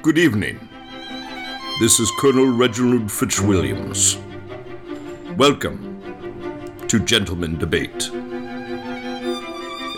[0.00, 0.68] Good evening.
[1.80, 4.16] This is Colonel Reginald Fitzwilliams.
[5.36, 6.00] Welcome
[6.86, 8.08] to Gentlemen Debate,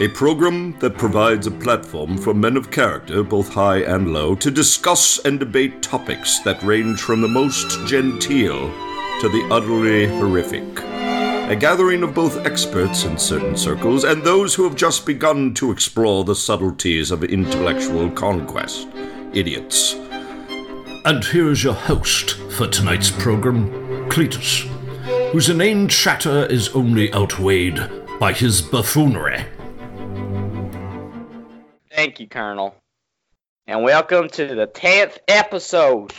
[0.00, 4.50] a program that provides a platform for men of character, both high and low, to
[4.50, 8.70] discuss and debate topics that range from the most genteel
[9.20, 10.80] to the utterly horrific.
[11.50, 15.70] A gathering of both experts in certain circles and those who have just begun to
[15.70, 18.88] explore the subtleties of intellectual conquest.
[19.32, 19.94] Idiots.
[21.04, 23.70] And here's your host for tonight's program,
[24.10, 24.66] Cletus,
[25.30, 27.78] whose inane chatter is only outweighed
[28.18, 29.44] by his buffoonery.
[31.90, 32.74] Thank you, Colonel.
[33.66, 36.12] And welcome to the 10th episode.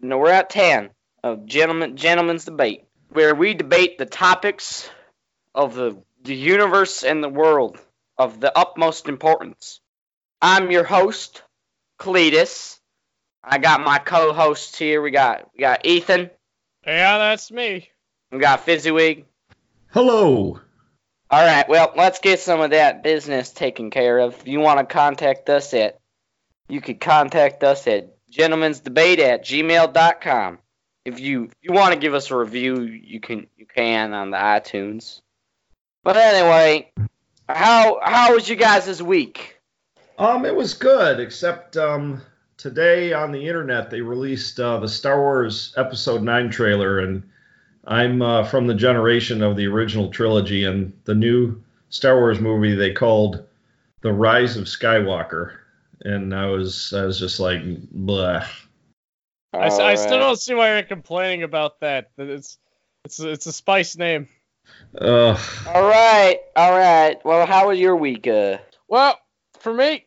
[0.00, 0.90] No, we're at 10
[1.22, 4.90] of Gentlemen, Gentlemen's Debate, where we debate the topics
[5.54, 7.78] of the, the universe and the world
[8.18, 9.80] of the utmost importance.
[10.40, 11.42] I'm your host,
[12.02, 12.80] Cletus.
[13.44, 15.00] I got my co-hosts here.
[15.00, 16.30] We got we got Ethan.
[16.84, 17.90] Yeah, that's me.
[18.32, 19.24] We got Fizzywig.
[19.92, 20.58] Hello.
[21.30, 24.34] All right, well, let's get some of that business taken care of.
[24.40, 25.98] If you want to contact us at,
[26.68, 30.58] you could contact us at gentlemen'sdebate at gmail.com.
[31.04, 34.30] If you if you want to give us a review, you can you can on
[34.30, 35.20] the iTunes.
[36.02, 36.92] But anyway,
[37.48, 39.61] how how was you guys this week?
[40.22, 42.22] Um, it was good, except um,
[42.56, 47.28] today on the internet they released uh, the Star Wars Episode Nine trailer, and
[47.88, 52.76] I'm uh, from the generation of the original trilogy, and the new Star Wars movie
[52.76, 53.44] they called
[54.02, 55.56] The Rise of Skywalker,
[56.02, 58.46] and I was I was just like, blah.
[59.52, 62.12] I, s- I All still don't see why you're complaining about that.
[62.16, 62.58] That It's
[63.04, 64.28] it's it's a spice name.
[65.00, 65.40] Ugh.
[65.66, 67.16] All right, all right.
[67.24, 68.28] Well, how was your week?
[68.28, 69.18] Uh, Well,
[69.58, 70.06] for me,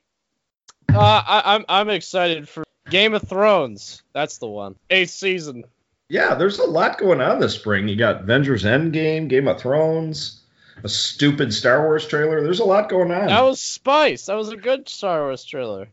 [0.94, 4.04] uh, I, I'm I'm excited for Game of Thrones.
[4.14, 4.76] That's the one.
[4.90, 5.64] Eighth season.
[6.10, 7.88] Yeah, there's a lot going on this spring.
[7.88, 10.42] You got Avengers Endgame, Game of Thrones,
[10.84, 12.44] a stupid Star Wars trailer.
[12.44, 13.28] There's a lot going on.
[13.28, 14.28] That was spice.
[14.28, 15.88] That was a good Star Wars trailer.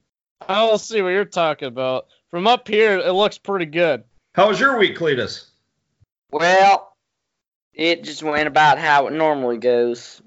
[0.46, 2.06] I will see what you're talking about.
[2.30, 4.04] From up here, it looks pretty good.
[4.34, 5.46] How was your week, Cletus?
[6.30, 6.96] well,
[7.74, 10.20] it just went about how it normally goes.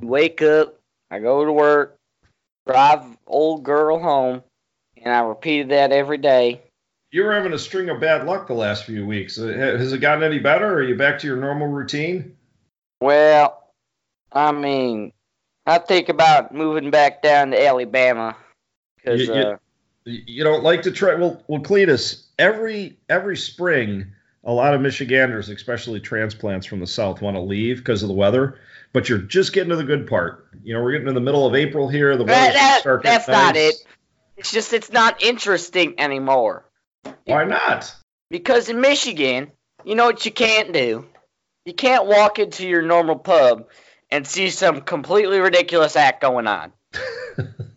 [0.00, 0.78] Wake up,
[1.10, 1.98] I go to work,
[2.66, 4.42] drive old girl home,
[4.96, 6.62] and I repeated that every day.
[7.12, 9.38] You were having a string of bad luck the last few weeks.
[9.38, 10.66] Uh, Has it gotten any better?
[10.66, 12.36] Or are you back to your normal routine?
[13.00, 13.64] Well,
[14.32, 15.12] I mean,
[15.66, 18.36] I think about moving back down to Alabama
[18.96, 19.56] because You- you- uh,
[20.06, 21.14] You don't like to try.
[21.14, 24.06] Well, well, Cletus, every every spring,
[24.44, 28.14] a lot of Michiganders, especially transplants from the south, want to leave because of the
[28.14, 28.58] weather.
[28.92, 30.48] But you're just getting to the good part.
[30.64, 32.16] You know, we're getting to the middle of April here.
[32.16, 33.74] The weather's that- start that's not nice.
[33.80, 33.86] it.
[34.36, 36.64] It's just it's not interesting anymore.
[37.24, 37.94] Why not?
[38.30, 39.52] Because in Michigan,
[39.84, 41.06] you know what you can't do?
[41.64, 43.68] You can't walk into your normal pub
[44.10, 46.72] and see some completely ridiculous act going on.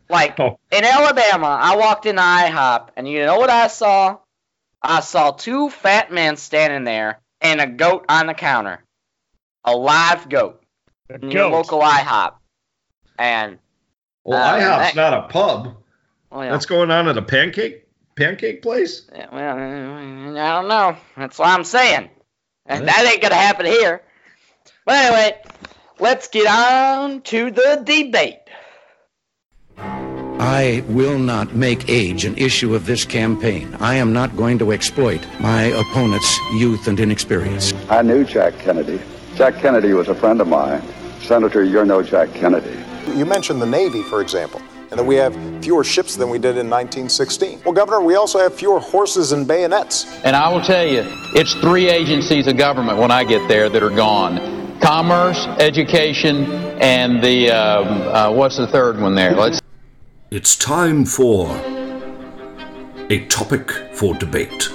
[0.09, 0.59] Like Oh.
[0.71, 4.19] in Alabama, I walked into IHOP, and you know what I saw?
[4.81, 8.83] I saw two fat men standing there and a goat on the counter,
[9.63, 10.62] a live goat in
[11.21, 12.33] your local IHOP.
[13.19, 13.59] And
[14.25, 15.75] Well, Uh, IHOP's that- not a pub.
[16.31, 17.81] well, That's going on at a pancake
[18.15, 19.01] pancake place.
[19.13, 19.57] Yeah, well,
[20.37, 20.95] I don't know.
[21.17, 22.09] That's what I'm saying.
[22.67, 24.01] And that ain't gonna happen here.
[24.85, 25.41] But anyway,
[25.99, 28.39] let's get on to the debate.
[29.77, 33.75] I will not make age an issue of this campaign.
[33.79, 37.73] I am not going to exploit my opponent's youth and inexperience.
[37.89, 38.99] I knew Jack Kennedy.
[39.35, 40.83] Jack Kennedy was a friend of mine.
[41.21, 42.77] Senator, you're no Jack Kennedy.
[43.17, 44.61] You mentioned the Navy, for example,
[44.91, 45.33] and that we have
[45.63, 47.61] fewer ships than we did in 1916.
[47.65, 50.05] Well, Governor, we also have fewer horses and bayonets.
[50.23, 53.81] And I will tell you, it's three agencies of government when I get there that
[53.81, 56.45] are gone commerce, education,
[56.81, 59.33] and the, um, uh, what's the third one there?
[59.33, 59.61] Let's
[60.29, 61.47] It's time for
[63.09, 64.69] a topic for debate.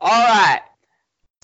[0.00, 0.60] All right.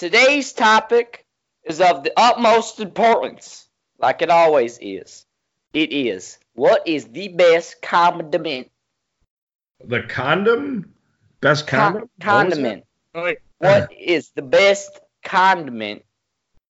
[0.01, 1.27] Today's topic
[1.63, 3.69] is of the utmost importance,
[3.99, 5.27] like it always is.
[5.75, 8.71] It is what is the best condiment?
[9.85, 10.95] The condom,
[11.43, 12.01] best Con- condom.
[12.01, 12.63] What was that?
[12.63, 12.85] condiment.
[13.15, 16.03] Wait, What is the best condiment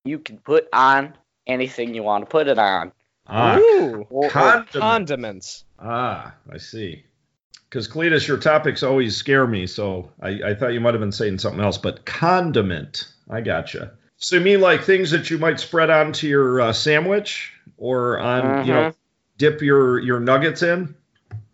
[0.05, 1.15] you can put on
[1.47, 2.91] anything you want to put it on?
[3.29, 4.73] Ah, Ooh, Or- or- condiment.
[4.73, 5.65] condiments.
[5.79, 7.05] Ah, I see.
[7.69, 11.12] Because Cletus, your topics always scare me, so I, I thought you might have been
[11.12, 11.79] saying something else.
[11.79, 13.93] But condiment, I gotcha.
[14.17, 18.67] So you mean like things that you might spread onto your uh, sandwich or on,
[18.67, 18.94] you know, Mhm.
[19.38, 20.94] dip your your nuggets in?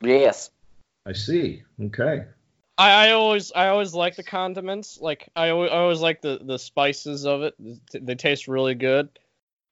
[0.00, 0.50] Yes.
[1.05, 1.62] I see.
[1.81, 2.25] Okay.
[2.78, 4.99] I, I always I always like the condiments.
[5.00, 7.55] Like I always, I always like the the spices of it.
[7.93, 9.08] They taste really good.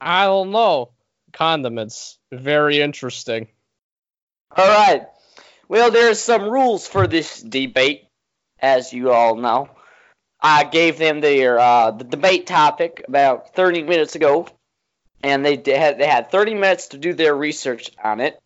[0.00, 0.90] I don't know.
[1.32, 3.48] Condiments very interesting.
[4.56, 5.08] All right.
[5.68, 8.04] Well, there's some rules for this debate,
[8.60, 9.68] as you all know.
[10.44, 14.46] I gave them their uh, the debate topic about 30 minutes ago,
[15.23, 18.38] and they had they had 30 minutes to do their research on it.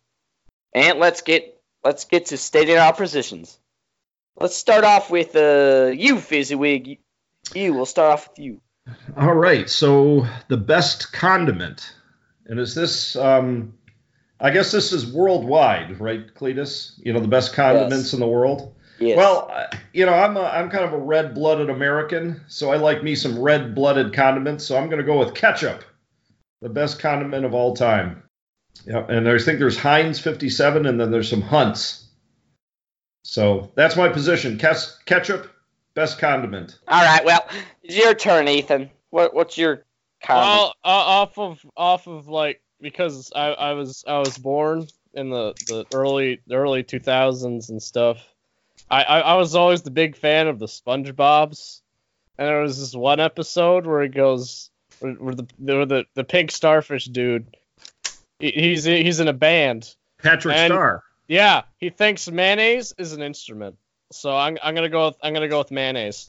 [0.73, 3.59] And let's get let's get to stating our positions.
[4.37, 6.99] Let's start off with uh, you, Fizzywig.
[7.53, 7.73] You.
[7.73, 8.61] We'll start off with you.
[9.17, 9.69] All right.
[9.69, 11.93] So the best condiment,
[12.45, 13.17] and is this?
[13.17, 13.73] Um,
[14.39, 16.93] I guess this is worldwide, right, Cletus?
[17.03, 18.13] You know, the best condiments Yes.
[18.13, 18.73] in the world.
[18.99, 19.17] Yes.
[19.17, 23.03] Well, uh, you know, I'm a, I'm kind of a red-blooded American, so I like
[23.03, 24.65] me some red-blooded condiments.
[24.65, 25.83] So I'm going to go with ketchup,
[26.61, 28.23] the best condiment of all time.
[28.85, 32.07] Yep, and I think there's Heinz 57, and then there's some Hunts.
[33.23, 34.57] So that's my position.
[34.57, 35.49] Kes- ketchup,
[35.93, 36.79] best condiment.
[36.87, 37.23] all right.
[37.23, 37.47] Well,
[37.83, 38.89] it's your turn, Ethan.
[39.11, 39.85] What what's your
[40.23, 40.47] comment?
[40.47, 45.29] Well, uh, off of off of like because I, I was I was born in
[45.29, 48.25] the, the early the early 2000s and stuff.
[48.89, 51.81] I, I I was always the big fan of the SpongeBob's,
[52.37, 54.69] and there was this one episode where he goes
[54.99, 57.55] where, where the where the the pink starfish dude.
[58.39, 59.93] he- He's he's in a band.
[60.21, 61.03] Patrick And- Star.
[61.27, 63.77] Yeah, he thinks mayonnaise is an instrument.
[64.11, 66.27] So I'm I'm gonna go with I'm gonna go with mayonnaise.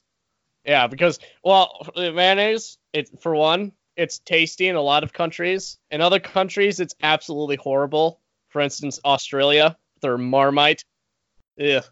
[0.67, 5.79] Yeah, because well, mayonnaise, it for one, it's tasty in a lot of countries.
[5.91, 8.21] In other countries, it's absolutely horrible.
[8.51, 10.85] For instance, Australia, their Marmite.
[11.59, 11.85] Ugh.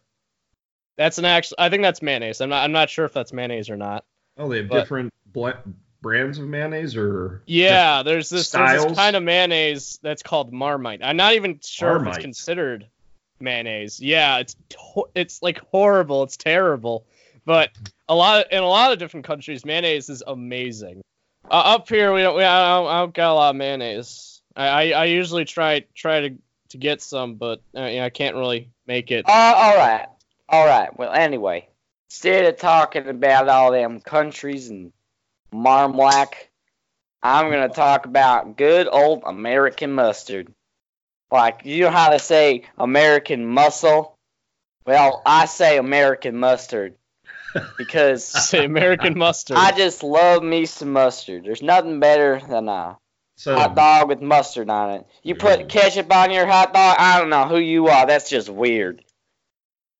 [0.98, 1.54] That's an actual.
[1.58, 2.42] I think that's mayonnaise.
[2.42, 2.62] I'm not.
[2.64, 4.04] I'm not sure if that's mayonnaise or not.
[4.36, 5.50] Oh, they have But- different bl-
[6.02, 11.00] brands of mayonnaise, or Yeah, there's this, there's this kind of mayonnaise that's called Marmite.
[11.02, 12.86] I'm not even sure if it's considered
[13.40, 14.00] mayonnaise.
[14.00, 16.22] Yeah, it's to- it's like horrible.
[16.24, 17.06] It's terrible.
[17.44, 17.70] But
[18.08, 21.00] a lot in a lot of different countries, mayonnaise is amazing.
[21.50, 22.36] Uh, up here, we don't.
[22.36, 24.42] We, I, don't, I don't got a lot of mayonnaise.
[24.54, 26.34] I, I, I usually try try to,
[26.70, 29.24] to get some, but uh, you know, I can't really make it.
[29.26, 30.06] Uh, all right,
[30.48, 30.96] all right.
[30.96, 31.68] Well, anyway,
[32.08, 34.92] instead of talking about all them countries and
[35.52, 36.32] Marmlack,
[37.22, 40.52] I'm gonna talk about good old American mustard.
[41.30, 44.16] Like you know how to say American muscle?
[44.86, 46.94] Well, I say American mustard
[47.76, 49.58] because I Say American mustard.
[49.58, 51.44] I just love me some mustard.
[51.44, 52.96] There's nothing better than a
[53.36, 55.06] so hot dog with mustard on it.
[55.22, 56.96] You put ketchup on your hot dog.
[56.98, 58.06] I don't know who you are.
[58.06, 59.04] That's just weird.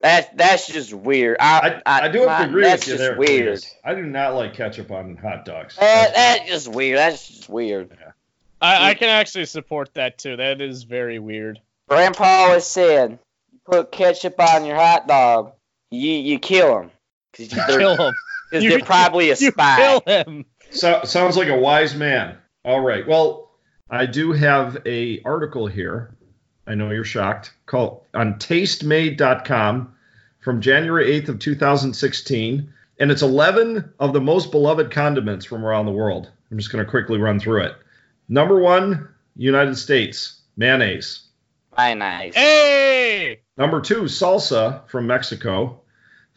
[0.00, 1.39] That's that's just weird.
[1.41, 3.19] I I, I do have my- to agree that's with you just there.
[3.19, 3.59] Weird.
[3.59, 3.73] Cletus.
[3.85, 5.77] I do not like ketchup on hot dogs.
[5.77, 6.99] That, that's just weird.
[6.99, 7.91] That's just weird.
[7.99, 8.12] Yeah.
[8.61, 10.37] I, I can actually support that too.
[10.37, 11.61] That is very weird.
[11.89, 13.19] Grandpa always said,
[13.53, 15.53] "You put ketchup on your hot dog,
[15.91, 16.91] you you kill him
[17.33, 18.15] because they're, Kill him.
[18.53, 20.44] 'cause You- they're probably a You spy." kill him.
[20.71, 22.37] So, sounds like a wise man.
[22.65, 23.06] All right.
[23.09, 23.51] Well,
[23.91, 26.15] I do have a article here.
[26.69, 27.55] I know you're shocked.
[27.65, 29.94] Call on tastemade.com
[30.41, 35.87] from January 8th of 2016, and it's 11 of the most beloved condiments from around
[35.87, 36.31] the world.
[36.50, 37.73] I'm just going to quickly run through it.
[38.29, 41.20] Number 1, United States, mayonnaise.
[41.76, 42.34] Mayonnaise.
[42.34, 43.41] Hey!
[43.56, 45.81] Number 2, salsa from Mexico.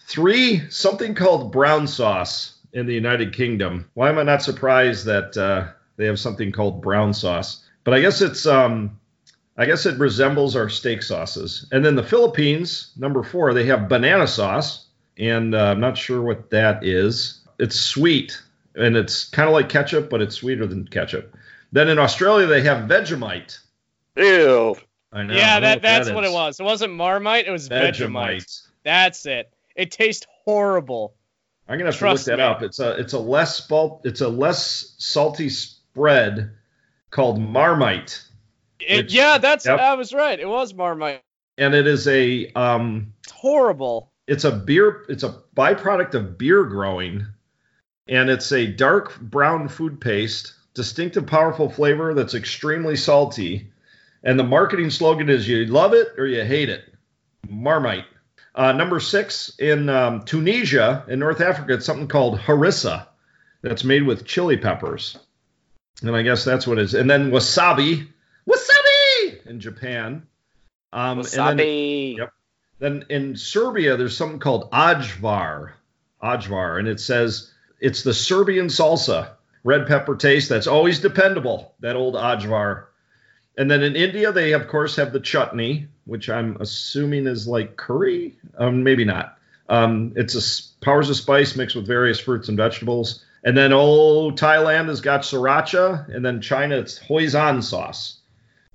[0.08, 3.90] 3, something called brown sauce in the United Kingdom.
[3.96, 7.66] Why am I not surprised that uh, they have something called brown sauce?
[7.84, 9.00] But I guess it's um,
[9.62, 11.68] I guess it resembles our steak sauces.
[11.72, 14.88] And then the Philippines, number four, they have banana sauce,
[15.20, 17.42] and uh, I'm not sure what that is.
[17.60, 18.42] It's sweet,
[18.74, 21.36] and it's kind of like ketchup, but it's sweeter than ketchup.
[21.72, 23.60] Then in Australia, they have Vegemite.
[24.16, 24.76] Ew.
[25.14, 25.34] I know.
[25.36, 26.32] Yeah, don't know that, that's that what is.
[26.32, 26.60] it was.
[26.60, 28.00] It wasn't Marmite, it was Vegemite.
[28.00, 28.68] Vegemite.
[28.84, 29.54] That's it.
[29.76, 31.14] It tastes horrible.
[31.68, 32.50] I'm gonna have Trust to look that me.
[32.50, 32.64] up.
[32.64, 36.52] It's a it's a less salt it's a less salty spread
[37.12, 38.24] called Marmite,
[38.88, 39.80] It, Which- yeah, that's yep.
[39.80, 40.40] I was right.
[40.40, 41.22] It was Marmite.
[41.58, 44.12] and it is a um It's horrible.
[44.28, 47.26] it's a beer it's a byproduct of beer growing
[48.08, 53.70] and it's a dark brown food paste distinctive powerful flavor that's extremely salty
[54.24, 56.84] and the marketing slogan is you love it or you hate it
[57.50, 58.06] marmite
[58.56, 63.06] uh, number six in um, tunisia in north africa it's something called harissa
[63.62, 65.18] that's made with chili peppers
[66.02, 68.08] and i guess that's what it is and then wasabi
[68.50, 70.26] wasabi in japan
[70.94, 72.18] um, and then- Wasabi.
[72.18, 72.34] Yep.
[72.80, 75.72] then in Serbia, there's something called ajvar,
[76.22, 79.30] ajvar, and it says it's the Serbian salsa,
[79.64, 81.74] red pepper taste that's always dependable.
[81.80, 82.86] That old ajvar.
[83.58, 87.78] And then in India, they of course have the chutney, which I'm assuming is like
[87.78, 88.38] curry.
[88.58, 89.38] Um, maybe not.
[89.70, 93.24] Um, it's a powers of spice mixed with various fruits and vegetables.
[93.44, 98.21] And then oh, Thailand has got sriracha, and then China it's hoisin sauce.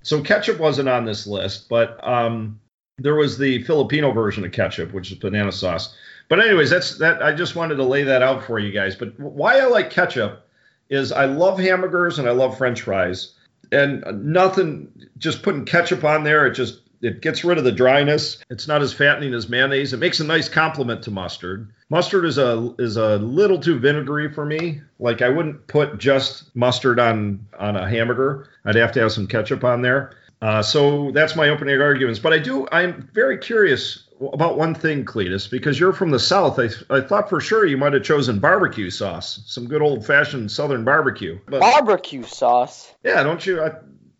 [0.03, 2.59] So ketchup wasn't on this list, but um,
[2.97, 5.95] there was the Filipino version of ketchup, which is banana sauce.
[6.29, 7.21] But anyways, that's that.
[7.21, 8.95] I just wanted to lay that out for you guys.
[8.95, 10.47] But why I like ketchup
[10.89, 13.33] is I love hamburgers and I love French fries,
[13.71, 14.91] and nothing.
[15.17, 18.37] Just putting ketchup on there, it just it gets rid of the dryness.
[18.49, 19.93] It's not as fattening as mayonnaise.
[19.93, 21.71] It makes a nice complement to mustard.
[21.89, 24.81] Mustard is a is a little too vinegary for me.
[24.99, 28.49] Like I wouldn't put just mustard on on a hamburger.
[28.65, 30.13] I'd have to have some ketchup on there.
[30.41, 32.19] Uh, so that's my opening arguments.
[32.19, 36.59] But I do I'm very curious about one thing, Cletus, because you're from the South.
[36.59, 40.51] I, I thought for sure you might have chosen barbecue sauce, some good old fashioned
[40.51, 41.39] Southern barbecue.
[41.47, 42.91] But Barbecue sauce.
[43.03, 43.61] yeah, don't you?
[43.63, 43.71] I,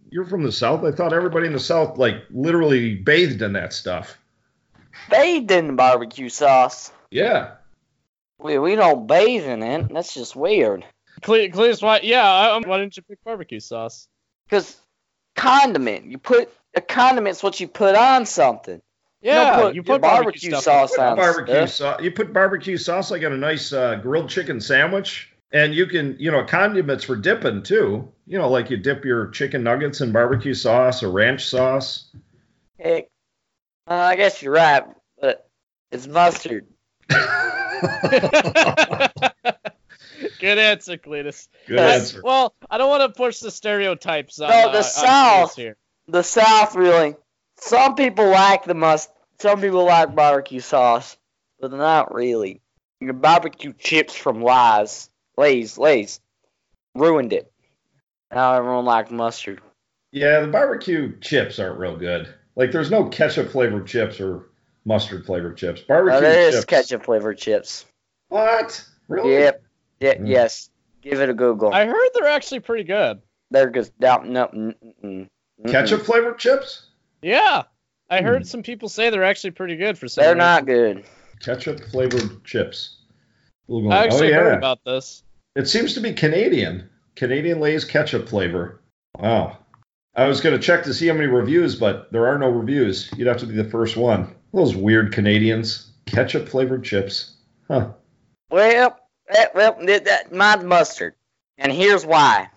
[0.09, 0.83] you're from the South.
[0.83, 4.17] I thought everybody in the South like literally bathed in that stuff.
[5.09, 6.91] Bathed in barbecue sauce.
[7.11, 7.51] Yeah.
[8.39, 9.91] We, we don't bathe in it.
[9.93, 10.85] That's just weird.
[11.21, 12.01] Cle- Cletus, why?
[12.03, 14.07] Yeah, I, um, why didn't you pick barbecue sauce?
[14.45, 14.77] Because
[15.35, 18.81] condiment, you put a condiment's what you put on something.
[19.21, 21.69] Yeah, put you your put barbecue stuff sauce Put on barbecue stuff.
[21.71, 22.01] sauce.
[22.03, 26.15] You put barbecue sauce like on a nice uh, grilled chicken sandwich, and you can,
[26.19, 28.11] you know, condiments for dipping too.
[28.25, 32.09] You know, like you dip your chicken nuggets in barbecue sauce or ranch sauce.
[32.79, 33.05] Heck,
[33.87, 34.83] uh, I guess you're right,
[35.19, 35.49] but
[35.91, 36.67] it's mustard.
[40.39, 41.47] Good answer, Cletus.
[41.67, 42.01] Good Yes.
[42.01, 42.21] answer.
[42.23, 45.51] Well, I don't want to push the stereotypes on, No, uh, the on South.
[45.51, 45.77] Cletus here.
[46.07, 47.15] The South really.
[47.59, 49.09] Some people like the must.
[49.39, 51.17] Some people like barbecue sauce,
[51.59, 52.61] but not really.
[52.99, 56.19] Your barbecue chips from Lies, Lay's, Lay's,
[56.95, 57.51] ruined it.
[58.33, 59.61] Now everyone likes mustard.
[60.11, 62.33] Yeah, the barbecue chips aren't real good.
[62.55, 64.47] Like, there's no ketchup flavored chips or
[64.85, 65.81] mustard flavored chips.
[65.81, 66.65] Barbecue Uh, there is chips.
[66.65, 67.85] ketchup flavored chips.
[68.29, 68.83] What?
[69.07, 69.33] Really?
[69.33, 69.63] Yep.
[69.99, 70.27] Yeah, Mm.
[70.27, 70.69] Yes.
[71.01, 71.73] Give it a Google.
[71.73, 73.21] I heard they're actually pretty good.
[73.51, 75.27] They're just no, no, mm, mm, mm,
[75.65, 75.71] mm.
[75.71, 76.87] Ketchup flavored chips?
[77.21, 77.63] Yeah,
[78.09, 78.47] I heard Hmm.
[78.47, 80.23] some people say they're actually pretty good for some.
[80.23, 80.37] They're reason.
[80.39, 81.05] not good.
[81.39, 82.97] Ketchup flavored chips.
[83.67, 83.93] Google.
[83.93, 84.35] I actually oh, yeah.
[84.43, 85.23] heard about this.
[85.57, 86.87] It seems to be Canadian.
[87.15, 88.79] Canadian Lay's ketchup flavor.
[89.17, 89.57] Wow.
[90.15, 93.09] I was going to check to see how many reviews, but there are no reviews.
[93.17, 94.35] You'd have to be the first one.
[94.53, 95.91] Those weird Canadians.
[96.05, 97.37] Ketchup flavored chips.
[97.67, 97.93] Huh.
[98.51, 98.99] Well,
[99.33, 101.15] that, well, that, that, mine's mustard,
[101.57, 102.51] and here's why.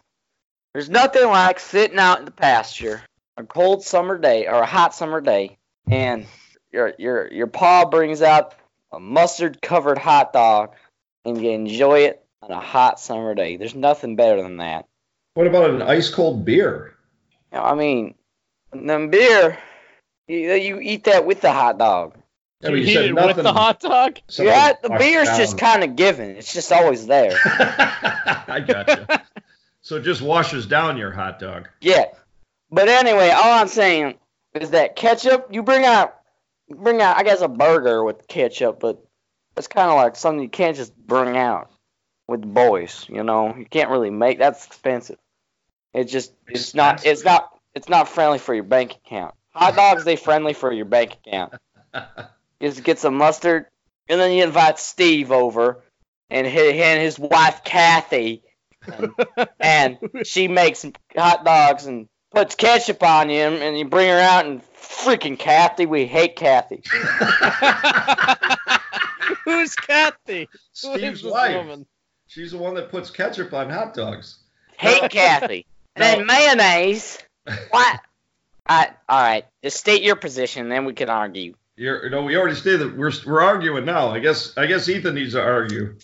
[0.74, 3.00] There's nothing like sitting out in the pasture,
[3.38, 5.56] a cold summer day or a hot summer day,
[5.90, 6.26] and
[6.70, 8.54] your your your paw brings out
[8.92, 10.74] a mustard covered hot dog,
[11.24, 13.56] and you enjoy it on a hot summer day.
[13.56, 14.86] There's nothing better than that.
[15.34, 16.94] What about an ice cold beer?
[17.52, 18.14] You know, I mean,
[18.72, 19.58] then beer,
[20.26, 22.16] you, you eat that with the hot dog.
[22.62, 24.18] I You mean, eat said it with the hot dog?
[24.28, 26.30] something yeah, the washed beer's just kind of given.
[26.30, 27.32] It's just always there.
[27.44, 29.22] I gotcha.
[29.80, 31.68] so it just washes down your hot dog.
[31.80, 32.06] Yeah.
[32.70, 34.18] But anyway, all I'm saying
[34.54, 36.16] is that ketchup, you bring out,
[36.68, 39.02] you bring out, I guess, a burger with ketchup, but
[39.56, 41.70] it's kind of like something you can't just bring out
[42.30, 43.04] with boys.
[43.08, 44.38] You know, you can't really make.
[44.38, 45.18] That's expensive.
[45.92, 49.34] It's just, it's not, it's not, it's not friendly for your bank account.
[49.50, 51.54] Hot dogs, they friendly for your bank account.
[52.62, 53.66] Just get some mustard,
[54.08, 55.82] and then you invite Steve over,
[56.28, 58.44] and his, and his wife Kathy,
[58.86, 59.10] and,
[59.58, 64.46] and she makes hot dogs and puts ketchup on him, and you bring her out,
[64.46, 66.82] and freaking Kathy, we hate Kathy.
[69.44, 70.48] Who's Kathy?
[70.82, 71.56] Who is Steve's this wife.
[71.56, 71.86] woman?
[72.30, 74.38] She's the one that puts ketchup on hot dogs.
[74.76, 75.66] Hate Kathy.
[75.96, 77.18] And then mayonnaise.
[77.70, 78.00] What?
[78.64, 81.54] I, all right, just state your position, then we can argue.
[81.74, 84.10] You're, no, we already stated that we're we're arguing now.
[84.10, 85.96] I guess I guess Ethan needs to argue.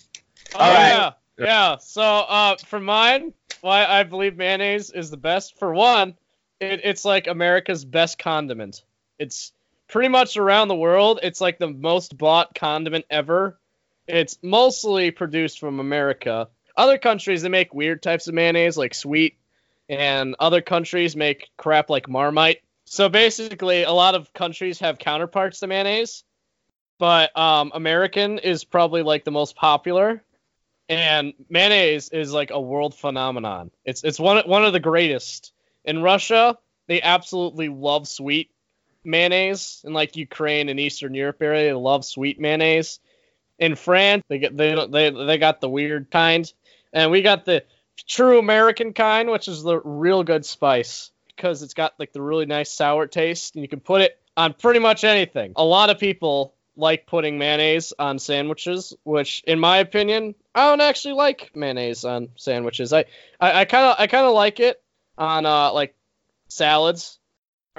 [0.56, 0.88] Oh All right.
[0.88, 1.76] yeah, yeah.
[1.78, 5.56] So uh, for mine, why I believe mayonnaise is the best.
[5.60, 6.16] For one,
[6.58, 8.82] it, it's like America's best condiment.
[9.20, 9.52] It's
[9.86, 11.20] pretty much around the world.
[11.22, 13.60] It's like the most bought condiment ever.
[14.06, 16.48] It's mostly produced from America.
[16.76, 19.36] Other countries they make weird types of mayonnaise, like sweet,
[19.88, 22.62] and other countries make crap like Marmite.
[22.84, 26.22] So basically, a lot of countries have counterparts to mayonnaise,
[26.98, 30.22] but um, American is probably like the most popular
[30.88, 33.70] and mayonnaise is like a world phenomenon.
[33.84, 35.52] It's it's one one of the greatest.
[35.84, 38.50] In Russia, they absolutely love sweet
[39.04, 39.82] mayonnaise.
[39.84, 43.00] In like Ukraine and Eastern Europe area, they love sweet mayonnaise.
[43.58, 46.50] In France, they get they they they got the weird kind,
[46.92, 47.64] and we got the
[48.06, 51.10] true American kind, which is the real good spice.
[51.36, 54.54] because it's got like the really nice sour taste, and you can put it on
[54.54, 55.52] pretty much anything.
[55.56, 60.80] A lot of people like putting mayonnaise on sandwiches, which, in my opinion, I don't
[60.80, 62.92] actually like mayonnaise on sandwiches.
[62.92, 63.04] I
[63.40, 64.82] I kind of I kind of like it
[65.16, 65.94] on uh like
[66.48, 67.18] salads.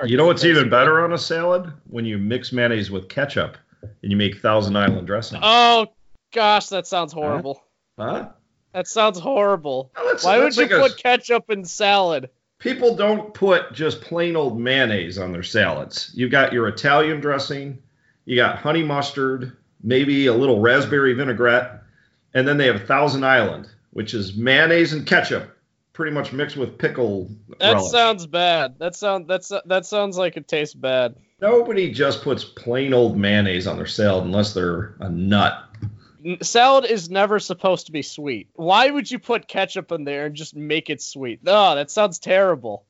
[0.06, 3.58] You know what's even better on a salad when you mix mayonnaise with ketchup
[4.04, 5.40] and you make Thousand Island dressing.
[5.42, 5.88] Oh
[6.34, 7.64] gosh, that sounds horrible.
[7.98, 8.30] Huh?
[8.74, 9.92] That sounds horrible.
[9.96, 12.30] No, that's- Why would that's you like a- put ketchup in salad?
[12.60, 16.12] People don't put just plain old mayonnaise on their salads.
[16.16, 17.78] You got your Italian dressing,
[18.26, 21.82] you got honey mustard, maybe a little raspberry vinaigrette,
[22.34, 25.56] and then they have Thousand Island, which is mayonnaise and ketchup,
[25.98, 27.28] pretty much mixed with pickle
[27.60, 27.90] That relish.
[27.90, 28.76] sounds bad.
[28.78, 31.16] That sound that's that sounds like it tastes bad.
[31.42, 35.64] Nobody just puts plain old mayonnaise on their salad unless they're a nut.
[36.44, 38.48] Salad is never supposed to be sweet.
[38.54, 41.40] Why would you put ketchup in there and just make it sweet?
[41.48, 42.86] Oh, that sounds terrible.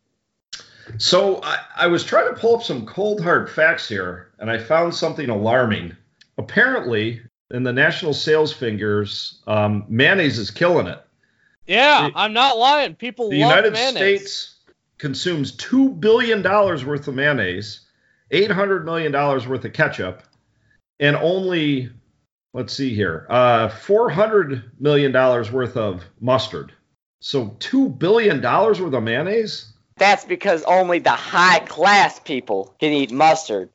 [0.98, 4.58] So I, I was trying to pull up some cold hard facts here, and I
[4.58, 5.96] found something alarming.
[6.38, 7.22] Apparently,
[7.52, 11.02] in the national sales figures, um, mayonnaise is killing it.
[11.68, 12.96] Yeah, The- I'm not lying.
[12.96, 14.22] People The love United mayonnaise.
[14.22, 14.56] States
[14.98, 17.82] consumes two billion dollars worth of mayonnaise,
[18.32, 20.24] eight hundred million dollars worth of ketchup,
[21.00, 21.90] and only
[22.54, 26.72] let's see here, uh, four hundred million dollars worth of mustard.
[27.20, 29.74] So two billion dollars worth of mayonnaise.
[29.98, 33.70] That's because only the high class people can eat mustard.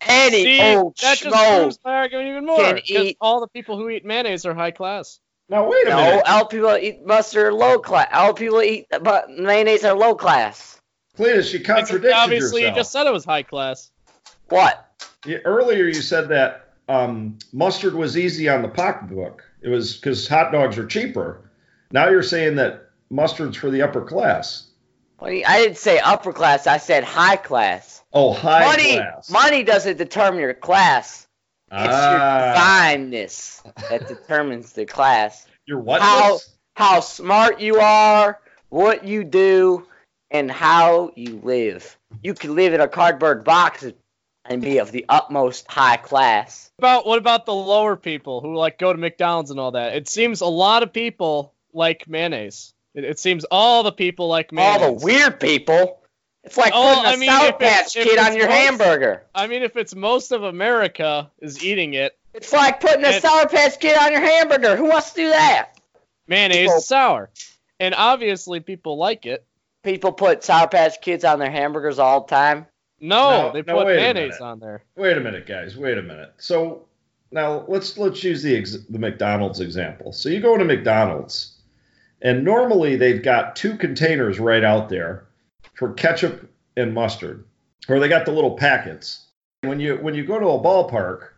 [0.00, 1.60] Any See, old that just schmo.
[1.62, 2.56] proves my argument even more.
[2.56, 5.18] can 'cause eat- all the people who eat mayonnaise are high class.
[5.48, 8.08] Now wait a No, minute, all people eat mustard low class.
[8.12, 10.80] All people eat but mayonnaise are low class.
[11.18, 12.76] Cletus, you contradicted Obviously, yourself.
[12.76, 13.90] you just said it was high class.
[14.48, 14.86] What?
[15.26, 19.42] Yeah, earlier you said that um, mustard was easy on the pocketbook.
[19.62, 21.50] It was because hot dogs are cheaper.
[21.92, 24.66] Now you're saying that mustard's for the upper class.
[25.18, 26.66] What do you- I didn't say upper class.
[26.66, 28.02] I said high class.
[28.12, 29.30] Oh, high money, class.
[29.30, 31.23] money doesn't determine your class.
[31.76, 32.10] It's Ah.
[32.10, 35.46] your divineness that determines the class.
[35.66, 36.00] Your what?
[36.00, 36.38] How
[36.76, 39.86] how smart you are, what you do,
[40.30, 41.96] and how you live.
[42.22, 43.84] You can live in a cardboard box
[44.44, 46.70] and be of the utmost high class.
[46.78, 49.96] About what about the lower people who like go to McDonald's and all that?
[49.96, 52.72] It seems a lot of people like mayonnaise.
[52.94, 54.82] It, it seems all the people like mayonnaise.
[54.82, 56.00] All the weird people.
[56.44, 59.24] It's like Oh, putting a I mean, Sour Patch if Kid on your most- hamburger.
[59.34, 63.48] I mean, if it's most of America is eating it, It's like putting a Sour
[63.48, 64.76] Patch Kid on your hamburger.
[64.76, 65.70] Who wants to do that?
[66.26, 67.30] mayonnaise People- is sour,
[67.80, 69.44] and obviously people like it.
[69.82, 72.66] People put Sour Patch Kids on their hamburgers all the time.
[73.00, 74.82] No, No, they no, put wait mayonnaise on there.
[74.96, 75.76] Wait a minute, guys.
[75.76, 76.32] Wait a minute.
[76.38, 76.86] So
[77.30, 80.12] now let's let's use the ex- the McDonald's example.
[80.12, 81.58] So you go to McDonald's,
[82.22, 85.26] and normally they've got two containers right out there
[85.74, 87.44] for ketchup and mustard,
[87.88, 89.26] or they got the little packets.
[89.62, 91.28] When you when you go to a ballpark,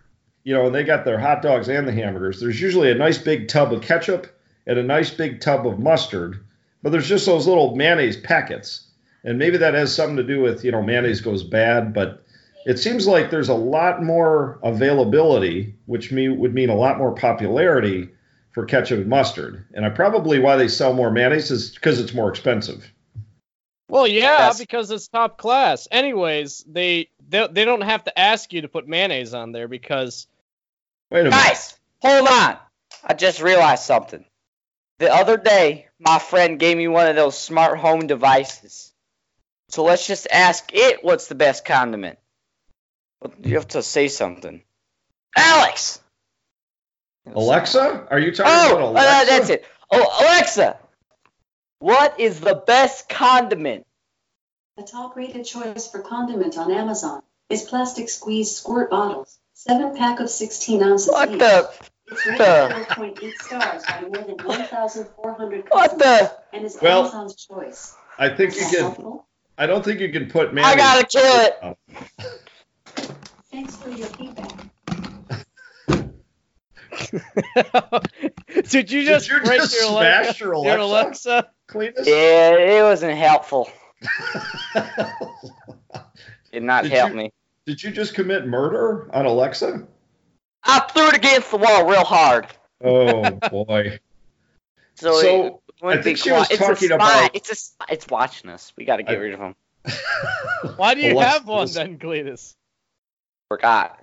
[0.44, 2.40] you know, and they got their hot dogs and the hamburgers.
[2.40, 4.28] There's usually a nice big tub of ketchup
[4.66, 6.38] and a nice big tub of mustard,
[6.82, 8.86] but there's just those little mayonnaise packets.
[9.24, 12.24] And maybe that has something to do with, you know, mayonnaise goes bad, but
[12.64, 17.12] it seems like there's a lot more availability, which me, would mean a lot more
[17.12, 18.08] popularity
[18.52, 19.64] for ketchup and mustard.
[19.74, 22.92] And I probably why they sell more mayonnaise is because it's more expensive.
[23.88, 25.86] Well, yeah, That's- because it's top class.
[25.90, 30.26] Anyways, they, they they don't have to ask you to put mayonnaise on there because
[31.10, 31.36] Wait a minute.
[31.36, 32.56] Guys, hold on.
[33.04, 34.24] I just realized something.
[34.98, 38.92] The other day, my friend gave me one of those smart home devices.
[39.68, 42.18] So let's just ask it what's the best condiment.
[43.20, 44.62] But You have to say something.
[45.36, 46.00] Alex!
[47.32, 48.06] Alexa?
[48.10, 49.30] Are you talking Oh, about uh, Alexa?
[49.30, 49.64] that's it.
[49.90, 50.78] Oh, Alexa!
[51.78, 53.86] What is the best condiment?
[54.76, 60.20] The top rated choice for condiment on Amazon is plastic squeeze squirt bottles, 7 pack
[60.20, 61.38] of 16 ounces What each.
[61.38, 61.70] the?
[62.08, 66.32] It's rated the- 4.8 stars by more than 1,400 What customers the?
[66.52, 67.94] and is Well, Amazon's choice.
[68.18, 68.80] I think Is you can.
[68.80, 69.26] helpful?
[69.58, 70.74] I don't think you can put mayonnaise.
[70.74, 71.78] I gotta kill it.
[73.50, 74.52] Thanks for your feedback.
[78.68, 80.44] did you Did just you break just your smash Alexa?
[80.44, 81.50] your Your Alexa?
[81.74, 82.02] Alexa?
[82.02, 82.06] Cletus?
[82.06, 83.68] Yeah, it wasn't helpful.
[86.52, 87.32] Did not Did help you- me.
[87.66, 89.84] Did you just commit murder on Alexa?
[90.62, 92.46] I threw it against the wall real hard.
[92.82, 93.98] Oh boy.
[94.94, 95.46] So, So,
[95.82, 96.60] it I think she was quiet.
[96.60, 96.94] talking it's a spy.
[96.94, 97.84] about- It's a spy.
[97.90, 98.72] It's watching us.
[98.76, 99.54] We got to get I- rid of him.
[100.76, 102.54] Why do you Alexa have one was- then, Cletus?
[103.48, 104.00] Forgot.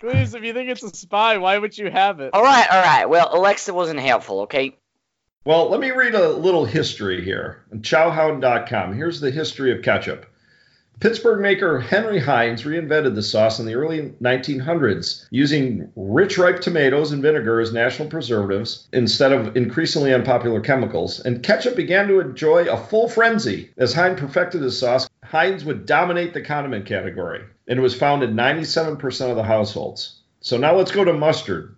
[0.00, 2.32] Cletus, if you think it's a spy, why would you have it?
[2.34, 3.08] All right, all right.
[3.08, 4.42] Well, Alexa wasn't helpful.
[4.42, 4.76] Okay.
[5.44, 7.64] Well, let me read a little history here.
[7.72, 8.92] Chowhound.com.
[8.92, 10.26] Here's the history of ketchup.
[11.00, 17.12] Pittsburgh maker Henry Heinz reinvented the sauce in the early 1900s using rich ripe tomatoes
[17.12, 21.20] and vinegar as national preservatives instead of increasingly unpopular chemicals.
[21.20, 23.70] And ketchup began to enjoy a full frenzy.
[23.78, 28.22] As Heinz perfected his sauce, Heinz would dominate the condiment category, and it was found
[28.22, 30.20] in 97% of the households.
[30.40, 31.76] So now let's go to mustard.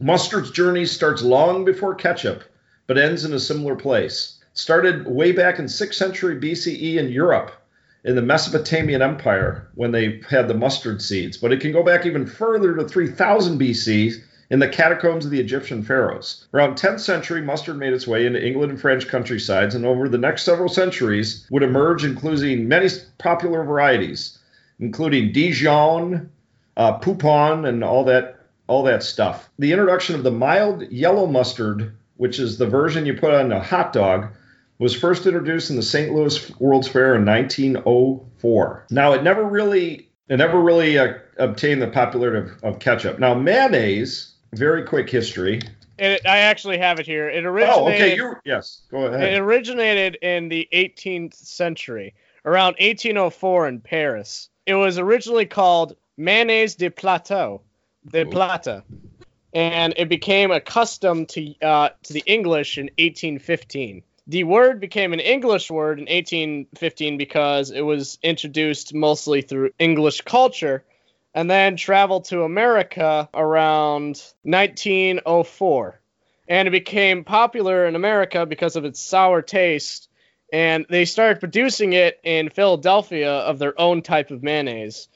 [0.00, 2.44] Mustard's journey starts long before ketchup,
[2.86, 4.38] but ends in a similar place.
[4.52, 7.52] Started way back in 6th century BCE in Europe
[8.04, 12.04] in the Mesopotamian Empire when they had the mustard seeds, but it can go back
[12.04, 16.46] even further to 3000 BC in the catacombs of the Egyptian pharaohs.
[16.52, 20.18] Around 10th century, mustard made its way into England and French countrysides, and over the
[20.18, 24.38] next several centuries would emerge, including many popular varieties,
[24.78, 26.30] including Dijon,
[26.76, 29.50] uh, Poupon, and all that all that stuff.
[29.58, 33.62] The introduction of the mild yellow mustard, which is the version you put on a
[33.62, 34.28] hot dog,
[34.78, 36.12] was first introduced in the St.
[36.12, 38.86] Louis World's Fair in 1904.
[38.90, 43.18] Now, it never really it never really uh, obtained the popularity of, of, ketchup.
[43.18, 45.60] Now, mayonnaise, very quick history.
[45.98, 47.28] It, I actually have it here.
[47.28, 47.82] It originated.
[47.82, 48.16] Oh, okay.
[48.16, 49.34] You yes, go ahead.
[49.34, 54.48] It originated in the 18th century, around 1804 in Paris.
[54.66, 57.60] It was originally called mayonnaise de plateau,
[58.10, 58.82] de plata,
[59.54, 65.12] and it became a custom to uh, to the English in 1815 the word became
[65.12, 70.82] an English word in 1815 because it was introduced mostly through English culture
[71.34, 76.00] and then traveled to America around 1904.
[76.48, 80.08] And it became popular in America because of its sour taste.
[80.52, 85.08] And they started producing it in Philadelphia of their own type of mayonnaise.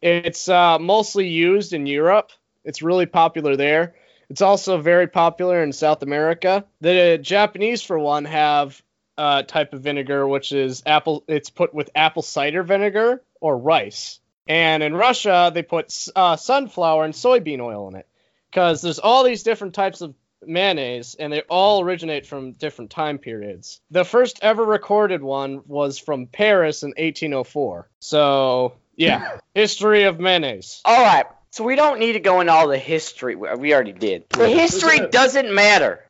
[0.00, 2.30] It's uh, mostly used in Europe.
[2.64, 3.94] It's really popular there.
[4.30, 6.64] It's also very popular in South America.
[6.80, 8.80] The Japanese, for one, have
[9.16, 11.24] a type of vinegar which is apple.
[11.28, 14.20] It's put with apple cider vinegar or rice.
[14.46, 18.06] And in Russia, they put uh, sunflower and soybean oil in it
[18.50, 20.14] because there's all these different types of
[20.46, 23.80] mayonnaise, and they all originate from different time periods.
[23.90, 27.88] The first ever recorded one was from Paris in 1804.
[28.00, 30.82] So, yeah, history of mayonnaise.
[30.84, 31.26] All right.
[31.54, 33.36] So we don't need to go into all the history.
[33.36, 34.24] We already did.
[34.30, 36.02] The history doesn't matter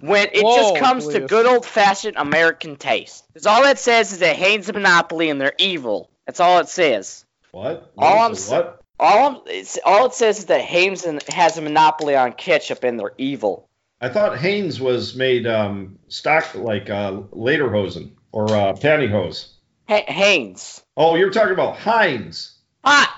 [0.00, 1.12] when it Whoa, just comes please.
[1.12, 3.24] to good old fashioned American taste.
[3.28, 6.10] Because all it says is that Hanes a monopoly and they're evil.
[6.26, 7.24] That's all it says.
[7.52, 7.92] What?
[7.96, 8.80] All I'm what?
[8.98, 12.98] All I'm, it's, all it says is that Hanes has a monopoly on ketchup and
[12.98, 13.68] they're evil.
[14.00, 19.46] I thought Hanes was made um, stock like uh, Lederhosen or uh, pantyhose.
[19.88, 20.82] H- Hanes.
[20.96, 22.56] Oh, you're talking about Heinz.
[22.82, 23.17] Ah,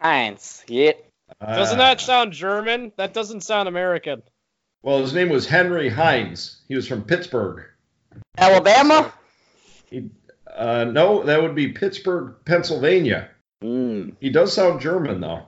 [0.00, 0.64] Heinz.
[0.68, 1.04] Yep.
[1.40, 2.92] Doesn't that sound German?
[2.96, 4.22] That doesn't sound American.
[4.82, 6.62] Well, his name was Henry Heinz.
[6.68, 7.64] He was from Pittsburgh.
[8.36, 9.12] Alabama?
[9.90, 10.10] He,
[10.54, 13.28] uh, no, that would be Pittsburgh, Pennsylvania.
[13.62, 14.14] Mm.
[14.20, 15.42] He does sound German, though.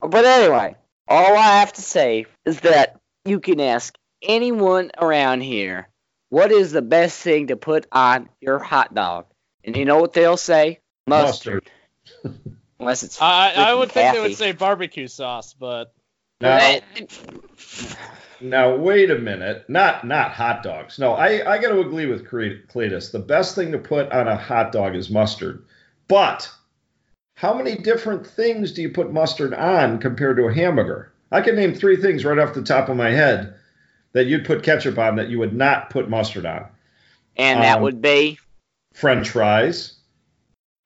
[0.00, 0.76] But anyway,
[1.08, 5.88] all I have to say is that you can ask anyone around here
[6.28, 9.26] what is the best thing to put on your hot dog.
[9.64, 10.80] And you know what they'll say?
[11.06, 11.70] Mustard.
[12.24, 12.50] Mustard.
[12.84, 13.22] Unless it's.
[13.22, 15.94] I, I would think they would say barbecue sauce, but.
[16.42, 16.80] Now,
[18.42, 19.64] now wait a minute.
[19.68, 20.98] Not not hot dogs.
[20.98, 23.10] No, I, I got to agree with Cletus.
[23.10, 25.64] The best thing to put on a hot dog is mustard.
[26.08, 26.50] But
[27.36, 31.10] how many different things do you put mustard on compared to a hamburger?
[31.32, 33.54] I can name three things right off the top of my head
[34.12, 36.66] that you'd put ketchup on that you would not put mustard on.
[37.36, 38.38] And that um, would be
[38.92, 39.94] French fries.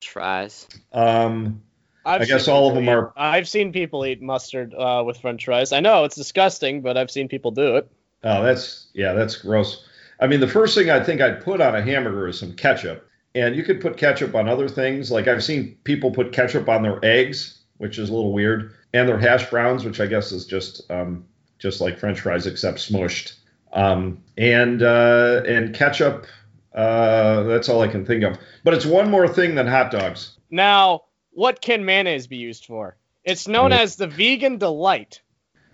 [0.00, 0.68] Fries.
[0.92, 1.62] Um,
[2.08, 3.12] I've i guess all of them eat, are.
[3.16, 5.72] I've seen people eat mustard uh, with French fries.
[5.72, 7.90] I know it's disgusting, but I've seen people do it.
[8.24, 9.84] Oh, that's yeah, that's gross.
[10.18, 13.06] I mean, the first thing I think I'd put on a hamburger is some ketchup,
[13.34, 15.10] and you could put ketchup on other things.
[15.10, 19.06] Like I've seen people put ketchup on their eggs, which is a little weird, and
[19.06, 21.26] their hash browns, which I guess is just um,
[21.58, 23.34] just like French fries except smushed.
[23.74, 26.26] Um, and uh, and ketchup.
[26.74, 28.38] Uh, that's all I can think of.
[28.64, 30.38] But it's one more thing than hot dogs.
[30.50, 31.02] Now,
[31.38, 32.96] what can mayonnaise be used for?
[33.22, 35.20] It's known as the vegan delight.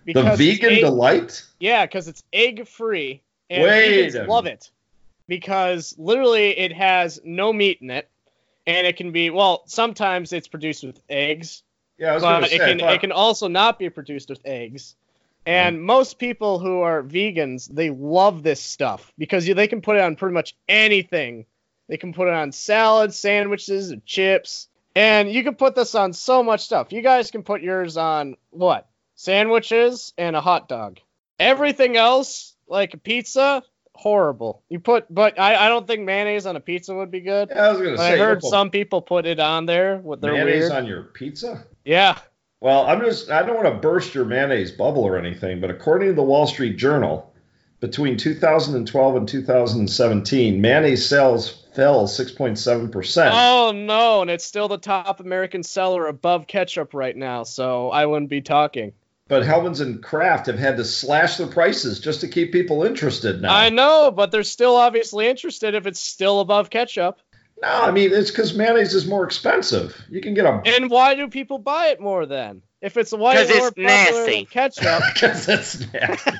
[0.05, 1.43] The vegan egg, delight?
[1.59, 3.23] Yeah, because it's egg free.
[3.49, 4.69] And Wait vegans love it
[5.27, 8.07] because literally it has no meat in it,
[8.67, 9.63] and it can be well.
[9.65, 11.63] Sometimes it's produced with eggs.
[11.97, 14.95] Yeah, I was but say, it can it can also not be produced with eggs.
[15.47, 15.81] And mm.
[15.81, 20.15] most people who are vegans, they love this stuff because they can put it on
[20.15, 21.47] pretty much anything.
[21.87, 24.67] They can put it on salads, sandwiches, chips.
[24.95, 26.93] And you can put this on so much stuff.
[26.93, 28.87] You guys can put yours on what?
[29.15, 30.99] Sandwiches and a hot dog.
[31.37, 33.61] Everything else, like a pizza,
[33.93, 34.63] horrible.
[34.69, 37.49] You put, but I, I don't think mayonnaise on a pizza would be good.
[37.49, 38.13] Yeah, I was gonna say.
[38.13, 39.97] I heard some people put it on there.
[39.97, 40.71] What they're mayonnaise weird.
[40.71, 41.65] on your pizza.
[41.83, 42.17] Yeah.
[42.61, 46.09] Well, I'm just I don't want to burst your mayonnaise bubble or anything, but according
[46.09, 47.33] to the Wall Street Journal,
[47.79, 53.35] between 2012 and 2017, mayonnaise sales fell 6.7 percent.
[53.35, 57.43] Oh no, and it's still the top American seller above ketchup right now.
[57.43, 58.93] So I wouldn't be talking.
[59.27, 63.41] But Hellmann's and Kraft have had to slash the prices just to keep people interested
[63.41, 63.55] now.
[63.55, 67.19] I know, but they're still obviously interested if it's still above ketchup.
[67.65, 69.99] No, I mean it's because mayonnaise is more expensive.
[70.09, 72.61] You can get a And why do people buy it more then?
[72.81, 74.45] If it's why 'Cause it's more it's nasty.
[74.45, 75.01] ketchup.
[75.13, 76.31] because it's nasty.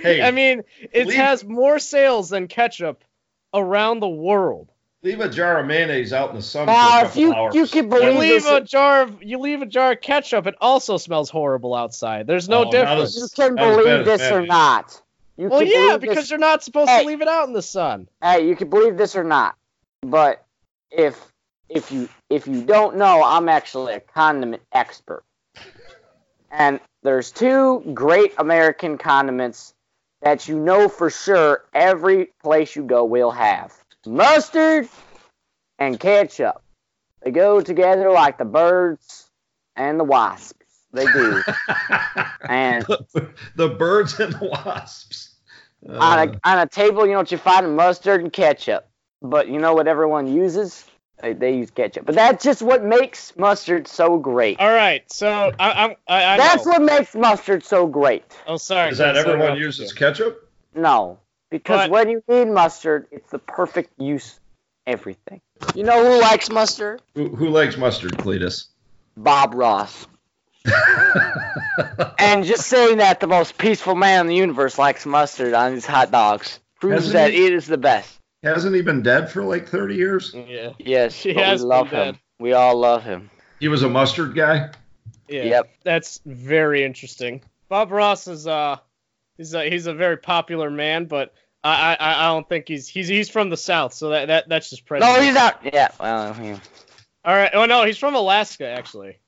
[0.00, 3.04] Hey, I mean, it leave- has more sales than ketchup
[3.52, 4.70] around the world.
[5.02, 7.32] Leave a jar of mayonnaise out in the sun Now, for ah, a if you
[7.34, 7.54] hours.
[7.54, 10.46] you can You believe leave this, a jar of you leave a jar of ketchup,
[10.46, 12.26] it also smells horrible outside.
[12.26, 13.16] There's no Oh, difference.
[13.16, 15.00] as- you can Not as bad believe this or not.
[15.36, 17.02] You well, yeah, because this, you're not supposed Hey.
[17.02, 18.08] to leave it out in the sun.
[18.22, 19.54] hey, you can believe this or not,
[20.00, 20.42] but
[20.96, 21.32] if
[21.68, 25.24] if you if you don't know, I'm actually a condiment expert,
[26.50, 29.74] and there's two great American condiments
[30.22, 33.72] that you know for sure every place you go will have
[34.06, 34.88] mustard
[35.78, 36.62] and ketchup.
[37.22, 39.30] They go together like the birds
[39.74, 40.54] and the wasps.
[40.92, 41.42] They do.
[42.48, 42.84] and
[43.56, 45.34] the birds and the wasps.
[45.88, 47.76] on Uh, a on a table, you know what you find?
[47.76, 48.85] Mustard and ketchup.
[49.22, 50.84] But you know what everyone uses?
[51.22, 52.04] They, they use ketchup.
[52.04, 54.60] But that's just what makes mustard so great.
[54.60, 56.72] All right, so I, I'm I, I That's know.
[56.72, 58.24] what makes mustard so great.
[58.46, 58.90] Oh, sorry.
[58.90, 59.96] is that Chris, everyone interrupted uses you.
[59.96, 60.50] ketchup?
[60.74, 61.18] No,
[61.50, 64.38] because But- when you need mustard, it's the perfect use.
[64.86, 65.40] Everything.
[65.74, 67.02] You know who likes mustard?
[67.16, 68.66] Who, who likes mustard, Cletus?
[69.16, 70.06] Bob Ross.
[72.18, 75.86] And just saying that the most peaceful man in the universe likes mustard on his
[75.86, 77.46] hot dogs proves Hasn't that he?
[77.46, 78.18] it is the best.
[78.46, 80.34] Hasn't he been dead for like 30 years?
[80.34, 80.72] Yeah.
[80.78, 81.98] Yes, He has we love him.
[82.14, 82.18] dead.
[82.38, 83.28] We all love him.
[83.58, 84.70] He was a mustard guy.
[85.28, 85.44] Yeah.
[85.44, 85.70] Yep.
[85.82, 87.42] That's very interesting.
[87.68, 88.76] Bob Ross is uh
[89.36, 93.08] he's a, he's a very popular man, but I, I I don't think he's he's
[93.08, 95.16] he's from the south, so that, that that's just prejudice.
[95.16, 95.60] No, he's not.
[95.64, 95.88] Yeah.
[95.98, 96.58] Well, yeah.
[97.24, 97.50] All right.
[97.52, 99.18] Oh no, he's from Alaska actually.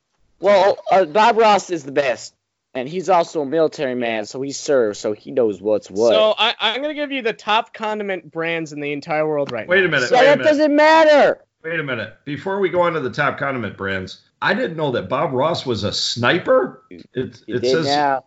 [0.40, 2.32] Well, uh, Bob Ross is the best,
[2.74, 6.12] and he's also a military man, so he serves, so he knows what's what.
[6.12, 9.66] So I I'm gonna give you the top condiment brands in the entire world right
[9.68, 9.86] Wait now.
[9.86, 10.08] a minute.
[10.08, 11.44] So- yeah, wait a that doesn't matter.
[11.64, 12.14] Wait a minute.
[12.24, 15.66] Before we go on to the top condiment brands, I didn't know that Bob Ross
[15.66, 16.84] was a sniper.
[16.90, 18.24] It, He it says now.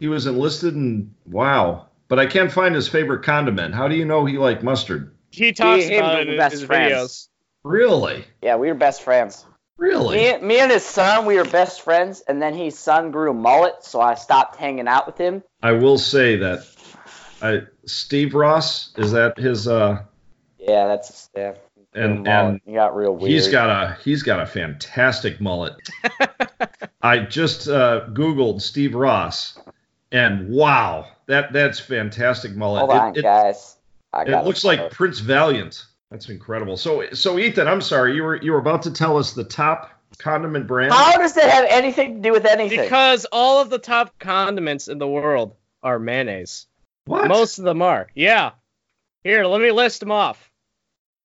[0.00, 1.14] he was enlisted in.
[1.26, 1.86] Wow.
[2.08, 3.74] But I can't find his favorite condiment.
[3.74, 5.14] How do you know he liked mustard?
[5.30, 6.92] he talks He- him about were it in best his friends.
[6.92, 7.28] videos.
[7.62, 8.24] Really?
[8.42, 9.46] Yeah, we were best friends.
[9.76, 10.16] Really?
[10.16, 13.34] Me, me and his son, we were best friends, and then his son grew a
[13.34, 15.42] mullet, so I stopped hanging out with him.
[15.62, 16.66] I will say that
[17.42, 20.02] I Steve Ross is that his uh
[20.58, 21.54] Yeah, that's yeah.
[21.92, 23.30] and and he got real weird.
[23.30, 25.74] he's got a he's got a fantastic mullet.
[27.02, 29.58] I just uh, googled Steve Ross,
[30.12, 32.80] and wow, that that's fantastic mullet.
[32.80, 33.76] Hold It- on, it, guys.
[34.12, 35.84] I it looks like Prince Valiant.
[36.14, 36.76] That's incredible.
[36.76, 39.90] So so Ethan, I'm sorry, you were you were about to tell us the top
[40.18, 40.92] condiment brand.
[40.92, 42.82] How does that have anything to do with anything?
[42.82, 46.68] Because all of the top condiments in the world are mayonnaise.
[47.06, 47.26] What?
[47.26, 48.06] Most of them are.
[48.14, 48.52] Yeah.
[49.24, 50.52] Here, let me list them off.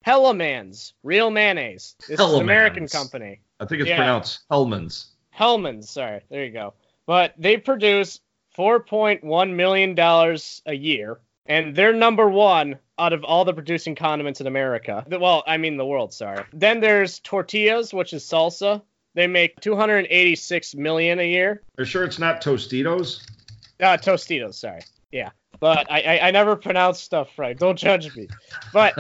[0.08, 1.95] Hellemans, real mayonnaise.
[2.08, 3.41] This is an American company.
[3.60, 3.97] I think it's yeah.
[3.97, 5.06] pronounced Hellmann's.
[5.30, 6.21] Hellmann's, sorry.
[6.32, 6.73] There you go.
[7.06, 8.21] But they produce
[8.58, 9.99] $4.1 million
[10.65, 15.03] a year, and they're number one out of all the producing condiments in America.
[15.09, 16.43] Well, I mean the world, sorry.
[16.53, 18.83] Then there's tortillas, which is salsa.
[19.15, 21.63] They make 286 million a year.
[21.77, 23.25] Are you sure it's not Tostitos?
[23.79, 24.81] Uh, Tostitos, sorry.
[25.12, 25.31] Yeah.
[25.59, 27.57] But I, I, I never pronounce stuff right.
[27.57, 28.27] Don't judge me.
[28.71, 28.95] But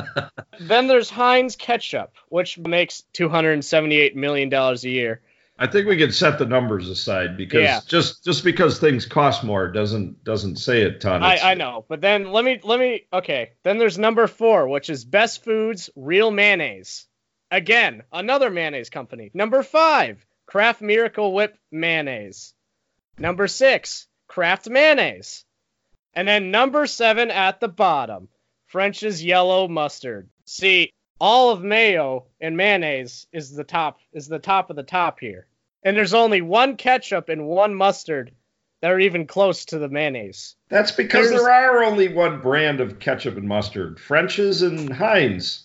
[0.59, 5.21] then there's Heinz ketchup, which makes $278 million a year.
[5.61, 7.81] I think we could set the numbers aside because Yeah.
[7.85, 11.21] just just because things cost more doesn't doesn't say a ton.
[11.21, 13.51] I, I know, but then let me let me okay.
[13.63, 17.07] Then there's number four, which is Best Foods Real Mayonnaise.
[17.51, 19.31] Again, another mayonnaise company.
[19.33, 22.53] Number five, Kraft Miracle Whip Mayonnaise.
[23.17, 25.43] Number six, Kraft Mayonnaise.
[26.13, 28.29] And then number seven at the bottom,
[28.67, 30.29] French's Yellow Mustard.
[30.45, 35.19] See, all of mayo and mayonnaise is the top is the top of the top
[35.19, 35.47] here.
[35.83, 38.31] And there's only one ketchup and one mustard
[38.81, 40.55] that are even close to the mayonnaise.
[40.69, 45.63] That's because There's- there are only one brand of ketchup and mustard: French's and Heinz.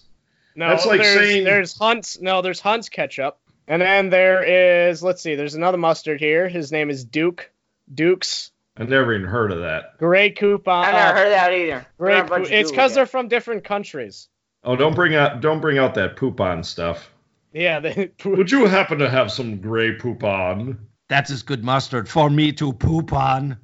[0.57, 2.20] No, That's like there's, saying- there's Hunt's.
[2.20, 5.03] No, there's Hunt's ketchup, and then there is.
[5.03, 5.35] Let's see.
[5.35, 6.48] There's another mustard here.
[6.48, 7.50] His name is Duke.
[7.92, 8.50] Duke's.
[8.77, 9.98] I never even heard of that.
[9.98, 10.85] Grey coupon.
[10.85, 11.87] I never heard that either.
[11.98, 14.29] Grey We're a bunch Cou- of it's because they're from different countries.
[14.64, 17.11] Oh, don't bring out don't bring out that poupon stuff.
[17.55, 20.77] Yeah, they, Would you happen to have some Grey Poupon?
[21.09, 23.59] That's as good mustard for me to poop on.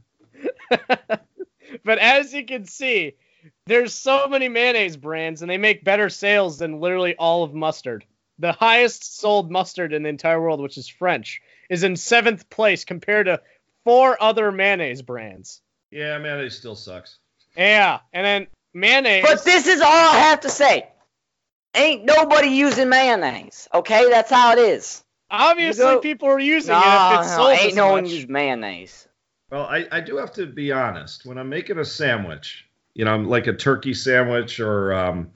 [1.85, 3.17] but as you can see,
[3.67, 8.05] there's so many mayonnaise brands, and they make better sales than literally all of mustard.
[8.39, 12.85] The highest sold mustard in the entire world, which is French, is in seventh place
[12.85, 13.41] compared to
[13.85, 15.61] four other mayonnaise brands.
[15.91, 17.19] Yeah, mayonnaise still sucks.
[17.57, 19.25] Yeah, and then mayonnaise.
[19.27, 20.87] But this is all I have to say.
[21.75, 23.69] Ain't nobody using mayonnaise.
[23.73, 25.05] Okay, that's how it is.
[25.31, 28.03] obviously, go- people are using No, it if it's no, sold ain't this no one
[28.05, 28.13] much.
[28.13, 29.07] use mayonnaise.
[29.51, 31.27] Well, I, I do have to be honest.
[31.27, 35.31] When I'm making a sandwich, you know, I'm like a turkey sandwich, or um,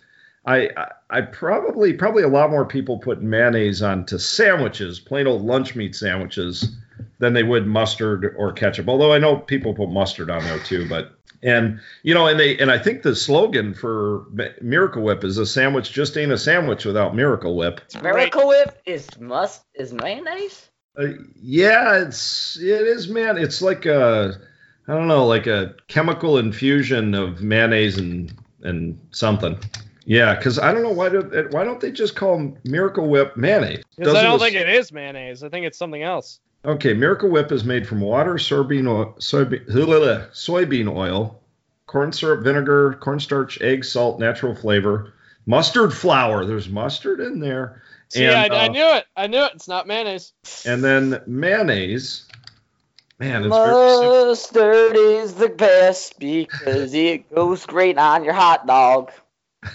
[0.46, 5.42] I, I I probably probably a lot more people put mayonnaise onto sandwiches, plain old
[5.42, 6.76] lunch meat sandwiches,
[7.18, 8.88] than they would mustard or ketchup.
[8.88, 11.12] Although I know people put mustard on there too, but
[11.44, 14.26] and you know, and they and I think the slogan for
[14.60, 17.80] Miracle Whip is a sandwich just ain't a sandwich without Miracle Whip.
[18.02, 20.68] Miracle Whip is must is mayonnaise.
[20.98, 23.36] Uh, yeah, it's it is man.
[23.36, 24.40] It's like a
[24.88, 29.58] I don't know, like a chemical infusion of mayonnaise and and something.
[30.06, 33.84] Yeah, because I don't know why do why don't they just call Miracle Whip mayonnaise?
[33.96, 35.42] Because I don't the- think it is mayonnaise.
[35.42, 36.40] I think it's something else.
[36.64, 39.66] Okay, Miracle Whip is made from water, soybean oil, soybean,
[40.32, 41.42] soybean oil,
[41.86, 45.12] corn syrup, vinegar, cornstarch, egg, salt, natural flavor,
[45.44, 46.46] mustard flour.
[46.46, 47.82] There's mustard in there.
[48.08, 49.06] See, and, I, I uh, knew it.
[49.14, 49.52] I knew it.
[49.54, 50.32] It's not mayonnaise.
[50.64, 52.26] and then mayonnaise.
[53.18, 54.26] Man, it's very simple.
[54.26, 59.12] Mustard is the best because it goes great on your hot dog.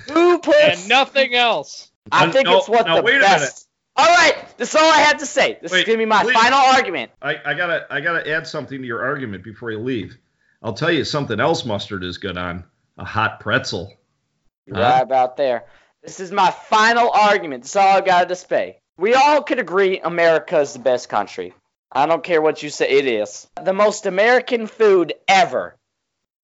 [0.07, 0.57] Who puts?
[0.57, 1.91] And nothing else.
[2.11, 3.39] I think no, it's what now the wait a best.
[3.39, 3.68] minute.
[3.99, 5.57] All right, that's all I have to say.
[5.61, 6.33] This Wait, is gonna be my please.
[6.33, 7.11] final argument.
[7.21, 10.17] I, I gotta I gotta add something to your argument before you leave.
[10.63, 12.63] I'll tell you something else mustard is good on.
[12.97, 13.93] A hot pretzel.
[14.65, 14.83] You're Huh?
[14.83, 15.65] right about there.
[16.01, 17.63] This is my final argument.
[17.63, 18.79] That's all I got to say.
[18.97, 21.53] We all could agree America is the best country.
[21.91, 23.47] I don't care what you say, it is.
[23.61, 25.75] The most American food ever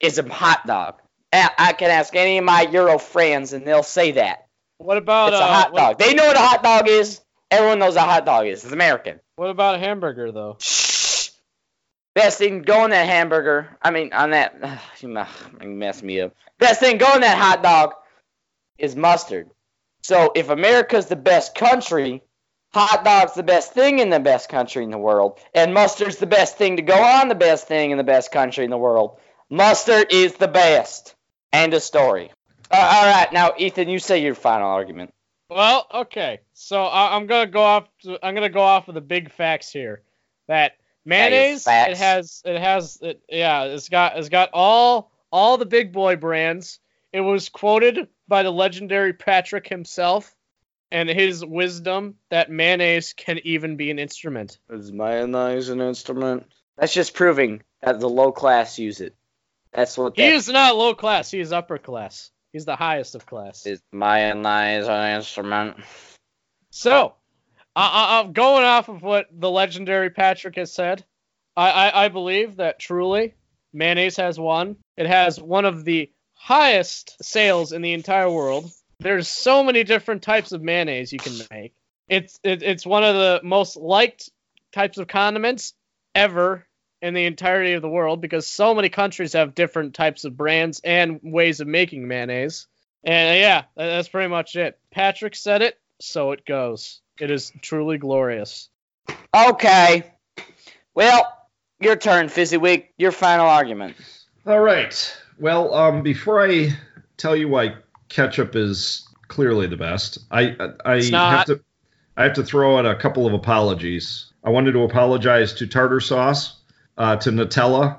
[0.02, 0.96] is a hot dog.
[1.32, 4.48] I I can ask any of my Euro friends, and they'll say that.
[4.78, 6.00] What about It's a uh, hot what, dog.
[6.00, 7.22] They know what a hot dog is.
[7.56, 8.64] Everyone knows what a hot dog is.
[8.64, 9.20] It's American.
[9.36, 10.58] what about a hamburger though?
[10.60, 11.30] Shh.
[12.14, 13.78] Best thing go on that hamburger.
[13.82, 14.82] I mean, on that.
[15.00, 15.28] you ma-
[15.62, 16.34] you mess me up.
[16.60, 17.94] Best thing go on that hot dog
[18.78, 19.50] is mustard.
[20.04, 22.22] So if America's the best country,
[22.74, 26.28] hot dog's the best thing in the best country in the world, and mustard's the
[26.28, 29.18] best thing to go on the best thing in the best country in the world.
[29.50, 31.16] Mustard is the best.
[31.52, 32.32] End of story.
[32.70, 35.14] Uh, all right, now Ethan, you say your final argument.
[35.50, 36.40] Well, okay.
[36.54, 37.88] So I, I'm gonna go off.
[38.04, 40.02] To, I'm gonna go off of the big facts here.
[40.48, 40.74] That
[41.06, 41.92] mayonnaise, facts.
[41.92, 46.16] it has, it has, it, yeah, it's got, it's got all, all the big boy
[46.16, 46.80] brands.
[47.14, 50.36] It was quoted by the legendary Patrick himself,
[50.92, 54.60] and his wisdom that mayonnaise can even be an instrument.
[54.70, 56.46] Is mayonnaise an instrument?
[56.78, 59.16] That's just proving that the low class use it.
[59.72, 61.32] That's what He that is not low class.
[61.32, 62.32] He is upper class.
[62.56, 63.66] He's the highest of class.
[63.66, 63.82] is.
[63.92, 65.76] Mayonnaise an instrument.
[66.70, 67.16] So,
[67.76, 71.04] I, I, I'm going off of what the legendary Patrick has said.
[71.58, 73.34] I, I, I believe that truly
[73.74, 74.78] mayonnaise has won.
[74.96, 78.72] It has one of the highest sales in the entire world.
[79.00, 81.74] There's so many different types of mayonnaise you can make.
[82.08, 84.30] It's it, it's one of the most liked
[84.72, 85.74] types of condiments
[86.16, 86.66] ever
[87.02, 90.82] in the entirety of the world because so many countries have different types of brands
[90.84, 92.68] and ways of making mayonnaise.
[93.04, 94.80] And uh, yeah, that's pretty much it.
[94.92, 97.02] Patrick said it, so it goes.
[97.20, 98.70] It is truly glorious.
[99.36, 100.12] Okay.
[100.94, 101.32] Well,
[101.80, 102.88] your turn, Fizzyweek.
[102.98, 103.96] Your final argument.
[104.48, 105.18] All right.
[105.40, 106.72] Well, um, before I
[107.18, 107.76] tell you why
[108.10, 110.56] ketchup is clearly the best, I
[110.86, 111.38] I It's not.
[111.38, 111.62] have to
[112.18, 114.32] I have to throw out a couple of apologies.
[114.44, 116.55] I wanted to apologize to tartar sauce,
[116.98, 117.98] uh, to Nutella,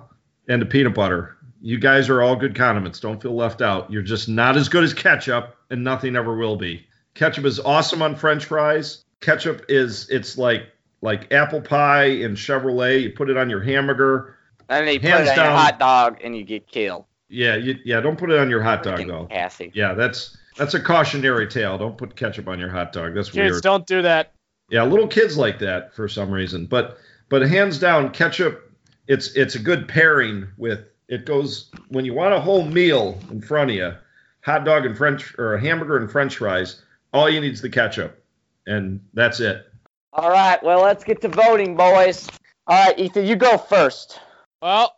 [0.49, 1.37] and to peanut butter.
[1.61, 3.01] You guys are all good condiments.
[3.01, 3.91] Don't feel left out.
[3.91, 6.87] You're just not as good as ketchup, and nothing ever will be.
[7.15, 9.05] Ketchup is awesome on French fries.
[9.21, 10.67] Ketchup is it's like
[11.01, 13.03] like apple pie and Chevrolet.
[13.03, 14.37] You put it on your hamburger.
[14.69, 15.57] And they put Hands it on your down.
[15.57, 17.05] hot dog and you get killed.
[17.29, 18.01] Yeah, you, yeah.
[18.01, 19.27] Don't put it on your hot dog Freaking though.
[19.27, 19.73] Cassie.
[19.75, 21.79] Yeah, that's that's a cautionary tale.
[21.79, 23.15] Don't put ketchup on your hot dog.
[23.15, 23.63] That's Kids, weird.
[23.63, 24.33] don't do that.
[24.71, 26.67] Yeah, little kids like that for some reason.
[26.67, 26.99] But
[27.29, 28.66] but hands down, ketchup.
[29.09, 30.81] It's it's a good pairing with.
[31.09, 33.95] It goes when you want a whole meal in front of you,
[34.43, 36.83] hot dog and French or a hamburger and French fries.
[37.13, 38.23] All you need is the ketchup,
[38.67, 39.65] and that's it.
[40.13, 40.61] All right.
[40.63, 42.29] Well, let's get to voting, boys.
[42.67, 44.19] All right, Ethan, you go first.
[44.61, 44.97] Well,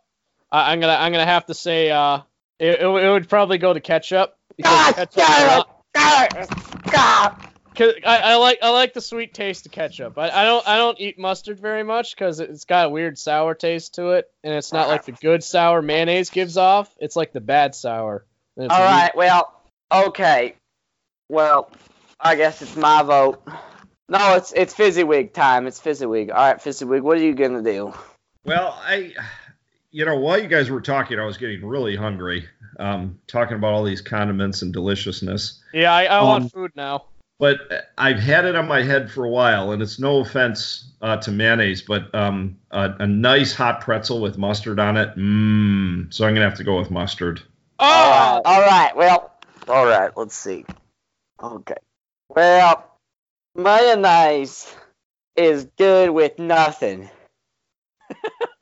[0.51, 2.21] I, I'm gonna I'm gonna have to say uh,
[2.57, 4.35] it, it, would- it would probably go to ketchup.
[4.57, 7.48] because God, ketchup- God, God, God.
[7.79, 10.17] 'Cause I, I like I like the sweet taste of ketchup.
[10.17, 13.55] I, I don't I don't eat mustard very much because it's got a weird sour
[13.55, 16.93] taste to it, and it's not like the good sour mayonnaise gives off.
[16.99, 18.25] It's like the bad sour.
[18.55, 18.91] And it's All weird.
[18.91, 19.61] right, well,
[19.91, 20.55] okay.
[21.29, 21.71] Well,
[22.19, 23.41] I guess it's my vote.
[24.09, 25.65] No, it's it's Fizzywig time.
[25.67, 26.29] It's Fizzywig.
[26.29, 27.93] All right, Fizzywig, what are you gonna do?
[28.43, 29.13] Well, I,
[29.91, 32.47] you know, while you guys were talking, I was getting really hungry.
[32.79, 35.61] Um, talking about all these condiments and deliciousness.
[35.73, 37.05] Yeah, I, I Um, want food now.
[37.39, 41.17] But I've had it on my head for a while, and it's no offense uh,
[41.17, 45.15] to mayonnaise, but um, a, a nice hot pretzel with mustard on it.
[45.15, 46.13] Mmm.
[46.13, 47.41] So I'm gonna have to go with mustard.
[47.79, 48.95] All right, all right.
[48.95, 49.33] Well,
[49.69, 50.11] all right.
[50.17, 50.65] Let's see.
[51.41, 51.77] Okay.
[52.27, 52.91] Well,
[53.55, 54.75] mayonnaise
[55.37, 57.09] is good with nothing.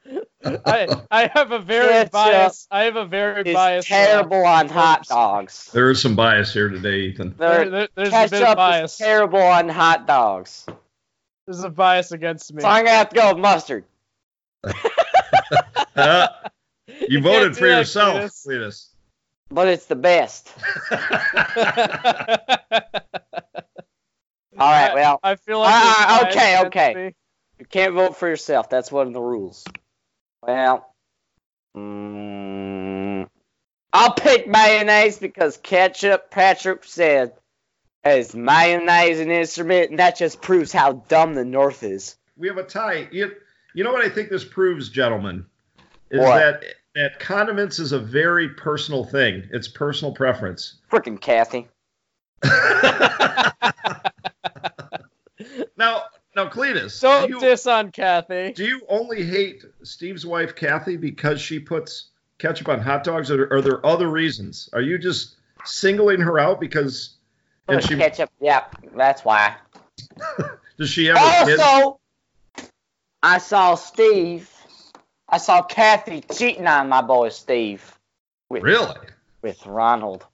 [0.65, 2.67] I I have a very Ketchup bias.
[2.71, 3.91] I have a very It's biased.
[3.91, 5.69] uh, terrible on hot dogs.
[5.73, 7.35] There is some bias here today, Ethan.
[7.37, 8.93] There- there- there's a bit of bias.
[8.93, 10.65] is terrible on hot dogs.
[11.45, 12.61] There's a bias against me.
[12.61, 13.85] So I'm gonna have to go with mustard.
[15.95, 16.27] Uh,
[16.87, 18.45] you, can't voted for that, yourself, Cletus.
[18.45, 18.87] Cletus.
[19.49, 20.53] But it's the best.
[24.59, 24.93] All right.
[24.93, 25.73] Well, I feel like.
[25.73, 26.93] There's bias okay, okay.
[26.93, 27.15] me.
[27.59, 28.69] You can't vote for yourself.
[28.69, 29.65] That's one of the rules.
[30.47, 30.93] Well,
[31.75, 33.27] mm,
[33.91, 37.33] I'll pick mayonnaise because ketchup, Patrick said,
[38.05, 42.15] is mayonnaise an instrument, and that just proves how dumb the North is.
[42.37, 43.09] We have a tie.
[43.11, 43.33] You,
[43.73, 45.45] you know what I think this proves, gentlemen,
[46.09, 46.37] is What?
[46.37, 46.63] that
[46.95, 49.47] that condiments is a very personal thing.
[49.51, 50.75] It's personal preference.
[50.89, 51.67] Frickin' Kathy.
[55.77, 56.05] Now,
[56.37, 58.53] now, Cletus, Don't do you, diss on Kathy.
[58.53, 63.51] do you only hate Steve's wife Kathy because she puts ketchup on hot dogs, or
[63.51, 64.69] are there other reasons?
[64.71, 65.35] Are you just
[65.65, 67.15] singling her out because?
[67.67, 68.29] And she ketchup.
[68.39, 68.65] Yeah,
[68.95, 69.55] that's why.
[70.77, 71.19] does she ever?
[71.19, 71.59] a kid?
[71.59, 71.99] Also,
[73.23, 74.49] I saw Steve.
[75.27, 77.97] I saw Kathy cheating on my boy Steve.
[78.49, 78.95] With, Really,
[79.41, 80.25] With Ronald.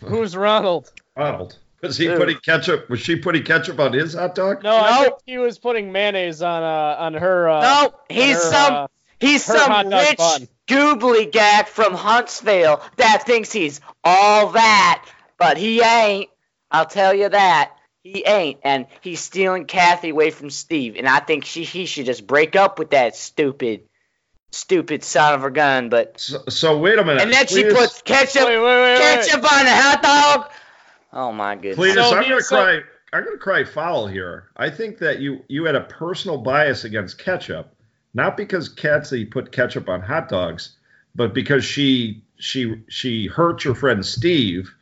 [0.00, 0.92] Who's Ronald?
[1.16, 1.56] Ronald?
[1.86, 2.16] Was he Ew.
[2.16, 2.88] putting ketchup?
[2.90, 4.62] Was she putting ketchup on his hot dog?
[4.62, 5.18] No, No.
[5.26, 7.48] he was putting mayonnaise on uh on her.
[7.48, 8.86] Uh, No, he's her, some uh,
[9.20, 10.48] he's some hot dog rich bun.
[10.66, 15.04] goobly gag from Huntsville that thinks he's all that,
[15.38, 16.28] but he ain't.
[16.70, 17.72] I'll tell you that.
[18.02, 22.06] He ain't, and he's stealing Kathy away from Steve, and I think she he should
[22.06, 23.80] just break up with that stupid,
[24.52, 25.88] stupid son of a gun.
[25.88, 27.22] But So, so wait a minute.
[27.22, 28.98] and then she puts ketchup Wait, wait, wait, wait.
[29.00, 30.50] ketchup on the hot dog.
[31.12, 31.76] Oh my goodness!
[31.78, 32.80] Cletus, So I'm gonna so- cry.
[33.12, 34.48] I'm gonna cry foul here.
[34.56, 37.74] I think that you you had a personal bias against ketchup,
[38.14, 40.76] not because Kathy put ketchup on hot dogs,
[41.14, 44.74] but because she she she hurt your friend Steve.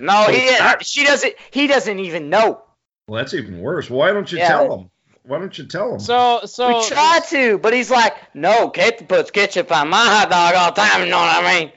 [0.00, 1.34] No, So he that- she doesn't.
[1.50, 2.62] He doesn't even know.
[3.06, 3.88] Well, that's even worse.
[3.88, 4.48] Why don't you Yeah.
[4.48, 4.90] tell him?
[5.22, 6.00] Why don't you tell him?
[6.00, 10.30] So so we try to, but he's like, no, Kathy puts ketchup on my hot
[10.30, 11.04] dog all the time.
[11.04, 11.72] You know what I mean?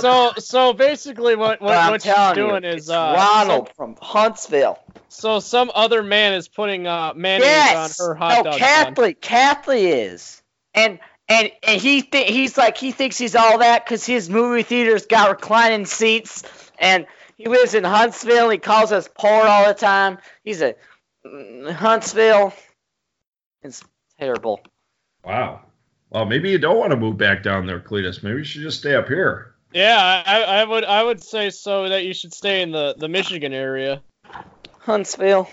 [0.00, 3.70] So so basically what But what, I'm what she's telling doing you, is uh Ronald
[3.76, 4.78] from Huntsville.
[5.08, 8.00] So, so some other man is putting uh mayonnaise Yes.
[8.00, 8.60] on her hot no, dog bun.
[8.60, 9.14] Kathy.
[9.14, 10.42] Kathy is,
[10.74, 10.98] and
[11.28, 15.06] and and he th- he's like he thinks he's all that because his movie theater's
[15.06, 16.42] got reclining seats,
[16.78, 17.06] and
[17.36, 18.50] he lives in Huntsville.
[18.50, 20.18] He calls us poor all the time.
[20.44, 20.74] He's a
[21.26, 22.52] mm, Huntsville.
[23.62, 23.82] It's
[24.18, 24.60] terrible.
[25.24, 25.60] wow.
[26.10, 28.22] Well, maybe you don't want to move back down there, Cletus.
[28.24, 29.54] Maybe you should just stay up here.
[29.72, 33.08] Yeah, I, I would I would say so that you should stay in the the
[33.08, 34.02] Michigan area.
[34.80, 35.48] Huntsville.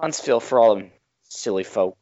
[0.00, 0.90] Huntsville for all them
[1.24, 1.96] silly folk.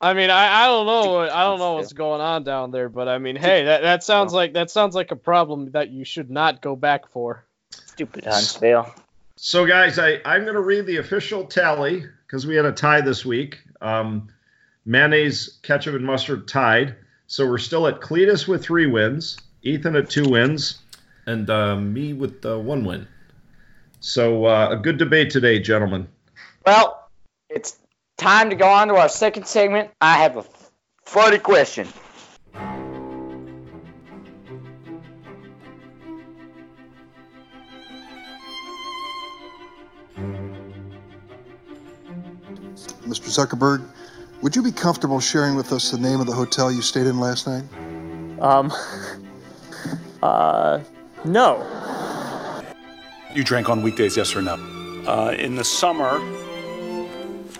[0.00, 2.88] I mean, I, I don't know what- I don't know what's going on down there,
[2.88, 6.04] but I mean, hey, that, that sounds like that sounds like a problem that you
[6.04, 7.44] should not go back for.
[7.70, 8.92] Stupid Huntsville.
[9.36, 13.00] So, guys, I, I'm going to read the official tally because we had a tie
[13.00, 13.58] this week.
[13.80, 14.28] Um,
[14.84, 16.96] mayonnaise, ketchup, and mustard tied.
[17.26, 20.78] So we're still at Cletus with three wins, Ethan at two wins.
[21.26, 23.06] And uh, me with uh, one win.
[24.00, 26.08] So uh, a good debate today, gentlemen.
[26.66, 27.08] Well,
[27.48, 27.78] it's
[28.16, 29.90] time to go on to our second segment.
[30.00, 30.44] I have a
[31.04, 31.86] funny question.
[43.06, 43.28] Mr.
[43.28, 43.86] Zuckerberg,
[44.40, 47.20] would you be comfortable sharing with us the name of the hotel you stayed in
[47.20, 47.62] last night?
[48.40, 48.72] Um,
[50.22, 50.80] uh,
[51.24, 51.66] no.
[53.34, 54.54] You drank on weekdays, yes or no?
[55.06, 56.18] Uh, in the summer,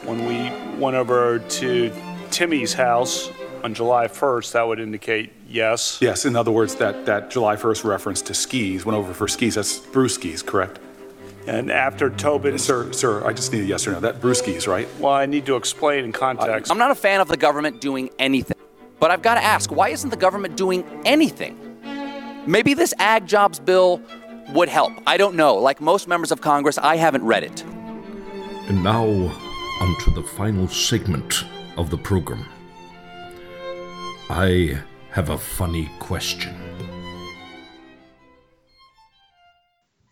[0.05, 0.51] when we
[0.81, 1.93] went over to
[2.31, 3.31] Timmy's house,
[3.63, 5.99] on July 1st, that would indicate yes.
[6.01, 9.55] Yes, in other words, that, that July 1st reference to skis went over for skis.
[9.55, 10.81] That's Brewskis, correct?
[11.47, 12.59] And after Tobin.
[12.59, 14.01] Sir, sir, I just need a yes or no.
[14.01, 14.89] That Brewskis, right?
[14.99, 16.71] Well, I need to explain in context.
[16.71, 18.57] I'm not a fan of the government doing anything.
[19.01, 21.72] But I've got to ask, why isn't the government doing anything?
[22.47, 24.01] Maybe this ag jobs bill
[24.53, 24.93] would help.
[25.07, 25.55] I don't know.
[25.55, 27.62] Like most members of Congress, I haven't read it.
[28.68, 29.05] And now,
[29.80, 31.45] onto the final segment
[31.76, 32.47] of the program.
[34.30, 34.80] I
[35.11, 36.55] have a funny question.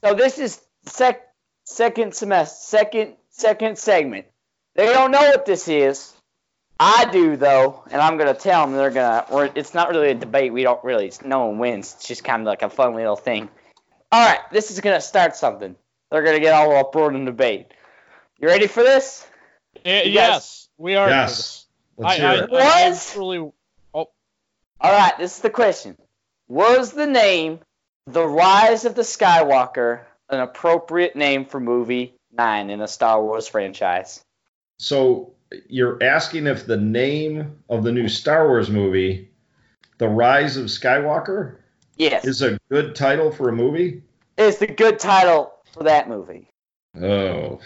[0.05, 1.23] So this is sec
[1.65, 4.27] second semester, second second segment.
[4.75, 6.15] They don't know what this is.
[6.83, 9.27] I do though, and I'm gonna tell them they're gonna.
[9.31, 10.51] Or it's not really a debate.
[10.51, 11.13] We don't really.
[11.23, 11.95] No one wins.
[11.95, 13.51] It's just kind of like a fun little thing.
[14.11, 15.77] All right, this is gonna start something.
[16.11, 17.67] They're gonna get all uproar and debate.
[18.39, 19.27] You ready for this?
[19.85, 21.11] Eh, yes, we are.
[21.11, 21.67] Yes.
[21.99, 22.51] Let's I, hear I, it.
[22.51, 23.39] I Was- truly.
[23.39, 23.53] Oh,
[23.93, 24.11] All
[24.81, 25.99] right, this is the question.
[26.49, 27.61] Was the name
[28.07, 30.01] The Rise of the Skywalker
[30.31, 34.25] an appropriate name for movie 9 in the Star Wars franchise?
[34.79, 35.35] So
[35.69, 39.29] you're asking if the name of the new Star Wars movie,
[39.99, 41.57] The Rise of Skywalker,
[41.97, 42.25] Yes.
[42.25, 44.03] is a good title for a movie?
[44.39, 46.49] It's the good title for that movie.
[47.01, 47.61] Oh.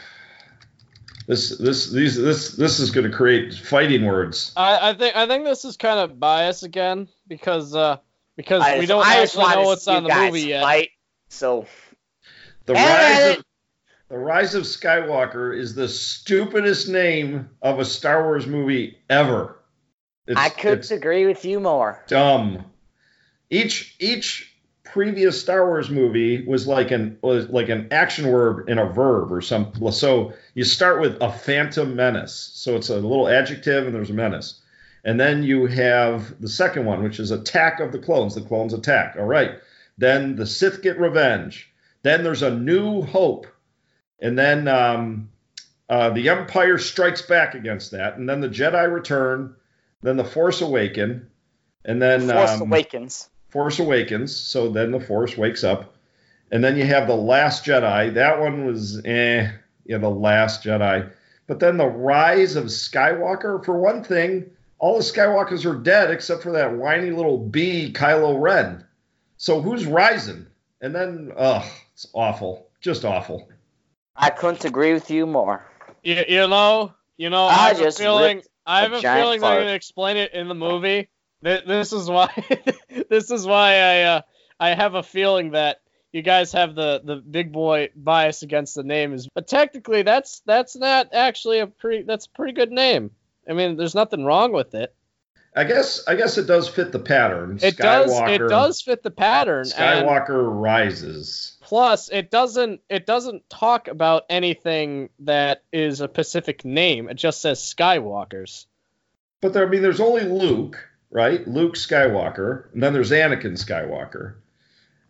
[1.26, 4.52] This this these this this is going to create fighting words.
[4.56, 7.96] I, I think I think this is kind of biased again because uh
[8.36, 10.62] because I we just- don't I actually know what's on the movie yet.
[10.62, 10.90] fight,
[11.28, 11.66] so
[12.66, 13.44] The And- rise of
[14.14, 19.58] The Rise of Skywalker is the stupidest name of a Star Wars movie ever.
[20.28, 22.00] It's, I couldn't agree with you more.
[22.06, 22.64] dumb.
[23.50, 24.54] Each each
[24.84, 29.32] previous Star Wars movie was like an was like an action word in a verb
[29.32, 29.90] or something.
[29.90, 32.52] So you start with a phantom menace.
[32.54, 34.60] So it's a little adjective and there's a menace.
[35.02, 38.36] And then you have the second one, which is attack of the clones.
[38.36, 39.16] The clones attack.
[39.18, 39.56] All right.
[39.98, 41.68] Then the Sith get revenge.
[42.04, 43.48] Then there's a new hope.
[44.20, 45.30] And then um,
[45.88, 48.16] uh, the Empire strikes back against that.
[48.16, 49.54] And then the Jedi return.
[50.02, 51.28] Then the Force Awaken.
[51.84, 53.28] And then Force um, Awakens.
[53.48, 54.34] Force Awakens.
[54.34, 55.94] So then the Force wakes up.
[56.50, 58.14] And then you have the Last Jedi.
[58.14, 59.50] That one was eh,
[59.84, 61.10] yeah, the Last Jedi.
[61.46, 63.64] But then the Rise of Skywalker.
[63.64, 68.40] For one thing, all the Skywalkers are dead except for that whiny little bee, Kylo
[68.40, 68.84] Ren.
[69.36, 70.46] So who's rising?
[70.80, 72.68] And then, ugh, it's awful.
[72.80, 73.48] Just awful.
[74.16, 75.64] I couldn't agree with you more.
[76.02, 78.36] You, you know, you know, I I have just a feeling.
[78.38, 81.08] ripped I have a a giant feeling they're gonna explain it in the movie.
[81.42, 82.30] This is why.
[83.10, 84.20] this is why I uh,
[84.58, 85.78] I have a feeling that
[86.12, 90.40] you guys have the the big boy bias against the name is, but technically that's
[90.46, 93.10] that's not actually a pretty that's a pretty good name.
[93.48, 94.94] I mean, there's nothing wrong with it.
[95.56, 97.58] I guess I guess it does fit the pattern.
[97.62, 99.66] It does it does fit the pattern.
[99.76, 101.53] and- Skywalker rises.
[101.64, 107.08] Plus, it doesn't it doesn't talk about anything that is a specific name.
[107.08, 108.66] It just says Skywalkers.
[109.40, 111.46] But there, I mean, there's only Luke, right?
[111.48, 114.34] Luke Skywalker, and then there's Anakin Skywalker,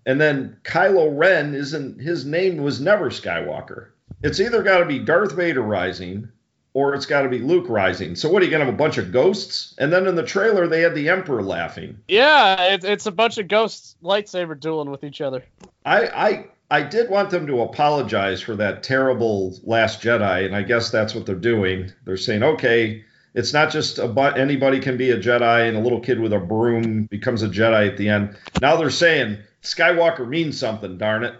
[0.07, 3.89] and then Kylo Ren isn't his name was never Skywalker.
[4.23, 6.29] It's either got to be Darth Vader rising,
[6.75, 8.17] or it's got to be Luke rising.
[8.17, 9.75] So what are you gonna have a bunch of ghosts?
[9.79, 11.99] And then in the trailer they had the Emperor laughing.
[12.09, 15.45] Yeah, it, it's a bunch of ghosts lightsaber dueling with each other.
[15.87, 20.63] I, I I did want them to apologize for that terrible Last Jedi, and I
[20.63, 21.93] guess that's what they're doing.
[22.05, 23.05] They're saying, okay,
[23.35, 26.33] it's not just a bu- anybody can be a Jedi, and a little kid with
[26.33, 28.37] a broom becomes a Jedi at the end.
[28.61, 31.35] Now they're saying Skywalker means something, darn it,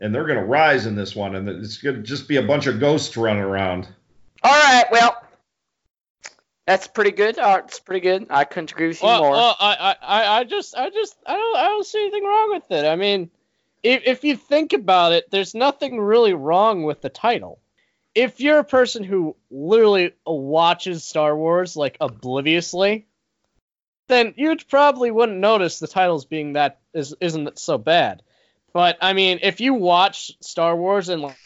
[0.00, 2.80] and they're gonna rise in this one, and it's gonna just be a bunch of
[2.80, 3.86] ghosts running around.
[4.44, 5.16] All right, well,
[6.66, 7.38] that's pretty good.
[7.38, 8.26] Uh, it's pretty good.
[8.30, 9.32] I couldn't agree with you Well, more.
[9.32, 12.50] well, I, I, I- I just, I just, I don't, I don't see anything wrong
[12.52, 12.84] with it.
[12.84, 13.30] I mean,
[13.82, 17.60] if, if you think about it, there's nothing really wrong with the title.
[18.14, 23.06] If you're a person who literally watches Star Wars like obliviously,
[24.08, 28.22] then you probably wouldn't notice the titles being that is isn't so bad.
[28.74, 31.38] But I mean, if you watch Star Wars and like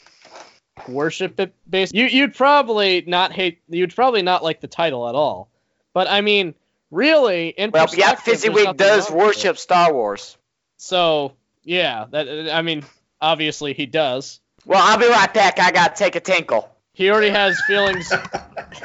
[0.88, 5.14] worship it based, you you'd probably not hate, you'd probably not like the title at
[5.14, 5.48] all.
[5.92, 6.54] But I mean,
[6.90, 9.26] really, in well, yeah, perspective, there's Fezziwig nothing does wrong with it.
[9.26, 10.36] worship Star Wars.
[10.76, 11.32] So
[11.64, 12.84] yeah, that I mean,
[13.20, 14.40] obviously he does.
[14.64, 15.58] Well, I'll be right back.
[15.58, 16.68] I gotta take a tinkle.
[16.92, 18.10] He already has feelings.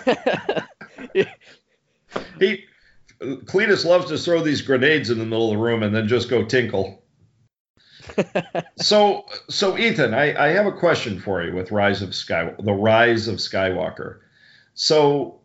[2.40, 2.66] He
[3.22, 6.30] Cletus loves to throw these grenades in the middle of the room and then just
[6.30, 7.01] go tinkle.
[8.78, 12.74] so so Ethan, I, I have a question for you with Rise of Sky the
[12.74, 14.20] Rise of Skywalker.
[14.74, 15.40] So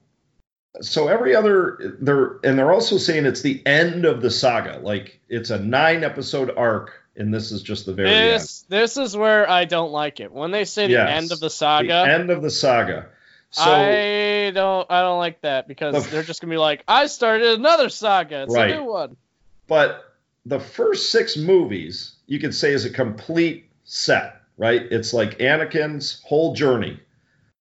[0.81, 4.79] so every other they're and they're also saying it's the end of the saga.
[4.83, 8.41] Like it's a nine episode arc, and this is just the very end.
[8.41, 10.33] This this is where I don't like it.
[10.33, 13.07] When they say the Yes, end of the saga, The end of the saga.
[13.51, 17.07] So I don't I don't like that because The- they're just gonna be like, I
[17.07, 18.43] started another saga.
[18.43, 18.71] It's Right.
[18.73, 19.17] a new one.
[19.69, 20.03] but
[20.45, 24.83] the first six movies you could say is a complete set, right?
[24.91, 27.01] It's like Anakin's whole journey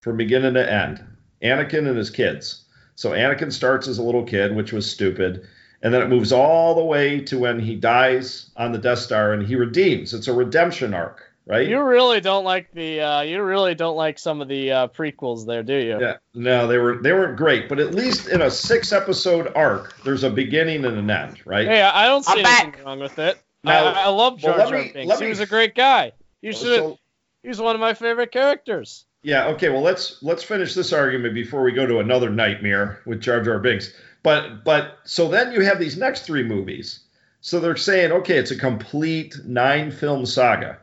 [0.02, 1.04] from beginning to end.
[1.42, 2.66] Anakin and his kids.
[2.96, 5.48] So Anakin starts as a little kid, which was stupid,
[5.82, 9.34] and then it moves all the way to when he dies on the Death Star
[9.34, 10.14] and he redeems.
[10.14, 11.68] It's a redemption arc, right?
[11.68, 15.46] You really don't like the uh, you really don't like some of the uh, prequels
[15.46, 16.00] there, do you?
[16.00, 20.02] Yeah, no, they were they weren't great, but at least in a six episode arc,
[20.04, 21.68] there's a beginning and an end, right?
[21.68, 22.86] Hey, I don't see I'm anything back.
[22.86, 23.43] wrong with it.
[23.66, 25.10] I, I love Jar Jar me- Binks.
[25.10, 26.14] let He was a great guy.
[26.42, 26.80] You should.
[26.80, 27.00] So-
[27.42, 29.06] he was one of my favorite characters.
[29.22, 33.22] Yeah, okay, well let's let's finish this argument before we go to another nightmare with
[33.22, 33.94] Jar Jar Binks.
[34.22, 37.02] But but so then you have these next three movies.
[37.42, 40.78] So they're saying, okay, it's a complete nine film saga.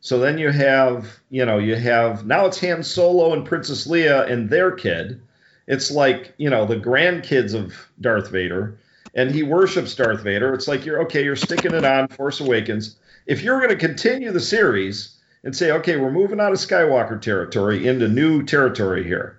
[0.00, 4.28] So then you have, you know, you have now it's Han Solo and Princess Leia
[4.28, 5.20] and their kid.
[5.68, 8.78] It's like, you know, the grandkids of Darth Vader,
[9.14, 10.54] and he worships Darth Vader.
[10.54, 12.96] It's like you're okay, you're sticking it on Force Awakens.
[13.26, 17.20] If you're going to continue the series and say, okay, we're moving out of Skywalker
[17.20, 19.38] territory into new territory here,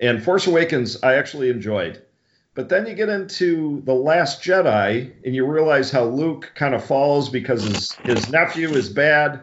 [0.00, 2.02] and Force Awakens, I actually enjoyed.
[2.54, 6.84] But then you get into The Last Jedi, and you realize how Luke kind of
[6.84, 9.42] falls because his, his nephew is bad.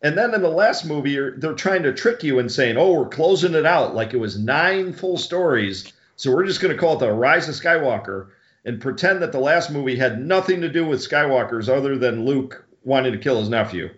[0.00, 3.08] And then in the last movie, they're trying to trick you and saying, oh, we're
[3.08, 5.92] closing it out like it was nine full stories.
[6.16, 8.28] So we're just going to call it The Rise of Skywalker
[8.68, 12.66] and pretend that the last movie had nothing to do with Skywalkers other than Luke
[12.84, 13.88] wanting to kill his nephew.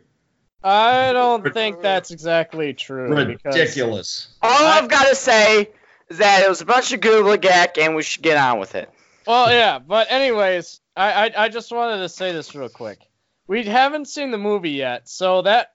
[0.62, 3.12] I don't think that's exactly true.
[3.12, 4.28] Ridiculous.
[4.40, 5.70] All I've got to say
[6.08, 8.88] is that it was a bunch of googly-gack, and we should get on with it.
[9.26, 13.00] Well, yeah, but anyways, I, I I just wanted to say this real quick.
[13.48, 15.72] We haven't seen the movie yet, so that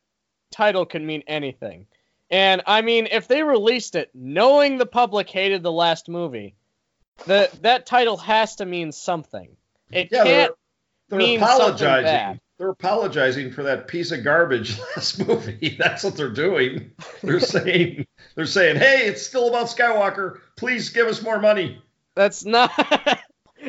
[0.51, 1.87] title can mean anything.
[2.29, 6.55] And I mean, if they released it knowing the public hated the last movie,
[7.25, 9.55] the that title has to mean something.
[9.91, 10.53] It Yeah, they're, can't
[11.09, 12.03] they're mean something apologizing.
[12.03, 12.41] bad.
[12.57, 15.75] They're apologizing for that piece of garbage last movie.
[15.79, 16.91] That's what they're doing.
[17.21, 18.05] They're saying
[18.35, 20.39] they're saying, "Hey, it's still about Skywalker.
[20.55, 21.81] Please give us more money."
[22.15, 22.71] That's not.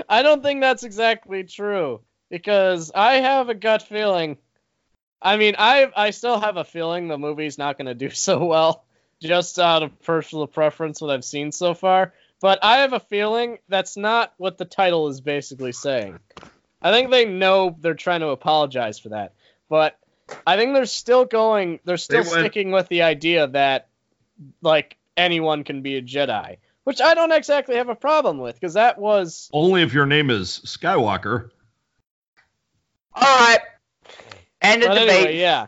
[0.08, 4.38] I don't think that's exactly true because I have a gut feeling.
[5.20, 8.44] I mean, I I still have a feeling the movie's not going to do so
[8.44, 8.84] well,
[9.20, 12.12] just out of personal preference what I've seen so far.
[12.40, 16.18] But I have a feeling that's not what the title is basically saying.
[16.82, 19.32] I think they know they're trying to apologize for that,
[19.68, 19.98] but
[20.46, 21.80] I think they're still going.
[21.84, 23.88] They're still They went- sticking with the idea that
[24.60, 28.74] like anyone can be a Jedi, which I don't exactly have a problem with because
[28.74, 31.50] that was Only if your name is Skywalker.
[33.14, 33.60] All right.
[34.60, 35.10] End of But debate.
[35.16, 35.66] anyway, yeah.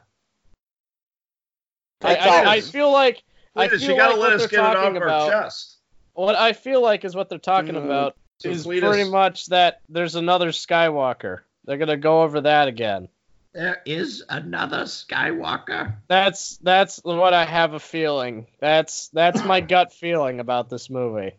[2.03, 2.45] I, I.
[2.53, 3.23] I feel like
[3.57, 5.33] I feel you gotta like let what us get it talking off about.
[5.33, 5.78] our chest.
[6.19, 7.85] What I feel like is what they're talking Mm.
[7.85, 11.43] about So is Cletus- pretty much that there's another Skywalker.
[11.65, 13.09] They're gonna go over that again.
[13.53, 15.95] There is another Skywalker.
[16.09, 18.49] That's that's what I have a feeling.
[18.59, 21.37] That's that's my gut feeling about this movie.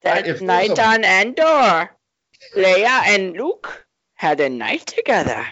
[0.00, 1.90] That if night a- on Endor,
[2.56, 5.46] Leia and Luke had a night together.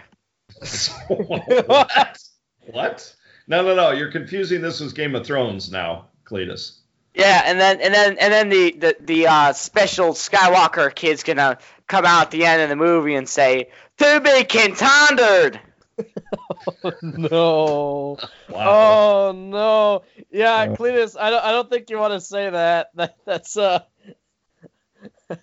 [1.08, 2.18] what?
[2.70, 3.14] What?
[3.46, 3.90] No, no, no.
[3.90, 6.79] You're confusing this with Game of Thrones now, Cletus.
[7.14, 11.58] Yeah, and then and then and then the the the uh, special Skywalker kid's gonna
[11.88, 15.60] come out at the end of the movie and say, "To be contended."
[17.02, 18.16] no.
[18.50, 19.28] Wow.
[19.28, 20.02] Oh no.
[20.32, 22.90] Yeah, Cletus, I don't I don't think you want to say that.
[22.96, 23.80] That that's uh
[25.28, 25.38] Well,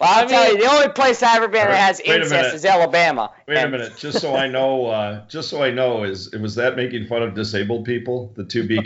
[0.00, 2.00] I'll I tell mean- you, the only place I've ever been All right, that has
[2.00, 3.30] incest is Alabama.
[3.46, 6.74] Wait a minute, just so I know, uh, just so I know, is was that
[6.74, 8.32] making fun of disabled people?
[8.34, 8.82] The to be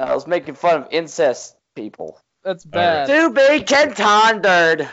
[0.00, 0.12] continued?
[0.12, 2.20] I was making fun of incest people.
[2.44, 3.06] that's right.
[3.06, 3.06] bad.
[3.06, 4.88] To be contended.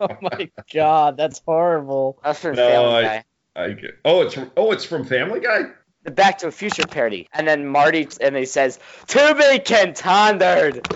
[0.00, 2.18] oh my god, that's horrible.
[2.24, 3.24] That's from No, Family I- Guy.
[3.58, 5.62] I get- oh, it's from, oh, it's from Family Guy.
[6.02, 8.78] The Back to a Future parody, and then Marty and he says,
[9.08, 10.86] "To be contended,"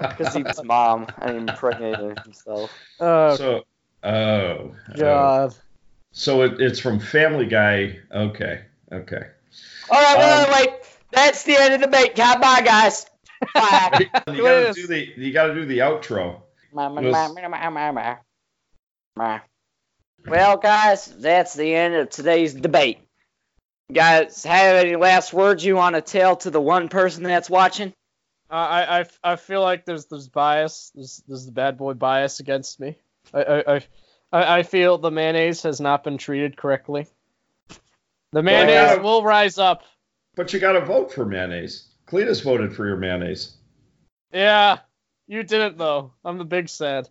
[0.00, 2.70] because he's mom and impregnated himself.
[3.00, 3.62] Oh So,
[4.02, 4.74] oh, oh.
[4.96, 5.54] god.
[6.12, 8.00] so it, it's from Family Guy.
[8.12, 9.22] Okay, okay.
[9.90, 10.80] All right, wait, Um, wait, wait.
[11.12, 12.16] That's the end of the debate.
[12.16, 13.06] God, bye, guys.
[13.54, 14.08] Bye.
[14.32, 16.40] You gotta do the you gotta do the outro.
[16.72, 18.16] Ma, ma, ma, ma, ma, ma, ma.
[19.16, 19.40] Ma.
[20.26, 22.98] Well, guys, that's the end of today's debate.
[23.92, 27.92] Guys, have any last words you want to tell to the one person that's watching?
[28.50, 30.90] I, I, I feel like there's there's bias.
[30.94, 32.96] There's there's the bad boy bias against me.
[33.32, 33.76] I I,
[34.32, 37.06] I, I feel the mayonnaise has not been treated correctly.
[38.34, 39.84] The mayonnaise gotta- will rise up.
[40.34, 41.88] But you got to vote for mayonnaise.
[42.08, 43.56] Cletus voted for your mayonnaise.
[44.32, 44.78] Yeah,
[45.28, 46.12] you didn't though.
[46.24, 47.08] I'm the big sad.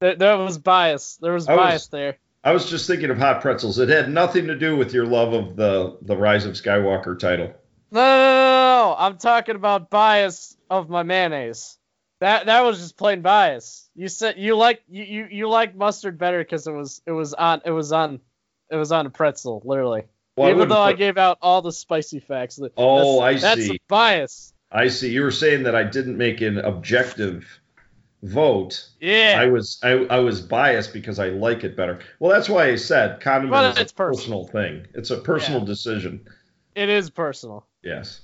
[0.00, 1.18] There, there was bias.
[1.22, 2.18] There was I was- bias there.
[2.42, 3.78] I was just thinking of hot pretzels.
[3.78, 7.52] It had nothing to do with your love of the the Rise of Skywalker title.
[7.92, 8.96] No, no, no, no, no.
[8.98, 11.78] I'm talking about bias of my mayonnaise.
[12.20, 13.88] That that was just plain bias.
[13.94, 17.34] You said you like you you, you like mustard better because it was it was
[17.34, 18.20] on it was on
[18.70, 20.04] it was on a pretzel literally.
[20.40, 22.56] Well, Even wouldn't though I gave out all the spicy facts.
[22.56, 23.80] That- Oh, that's, I That's see.
[23.88, 24.52] bias.
[24.72, 25.10] I see.
[25.10, 27.46] You were saying that I didn't make an objective
[28.22, 28.86] vote.
[29.00, 29.36] Yeah.
[29.38, 32.00] I was I, I was biased because I like it better.
[32.18, 34.44] Well, that's why I said condiment Well, is a personal.
[34.44, 34.86] personal thing.
[34.94, 36.26] It's a personal decision.
[36.74, 37.66] It is personal.
[37.82, 38.20] Yes.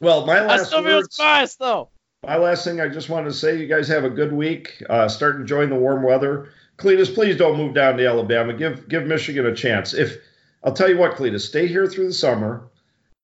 [0.00, 0.60] Well, my last.
[0.60, 1.90] I still feel words, biased though.
[2.26, 4.82] my last thing I just wanted to say, you guys have a good week.
[4.88, 6.48] Uh, start enjoying the warm weather.
[6.78, 8.54] Cletus, please don't move down to Alabama.
[8.54, 9.92] Give give Michigan a chance.
[9.92, 10.16] If
[10.62, 12.70] I'll tell you what, Cletus, stay here through the summer.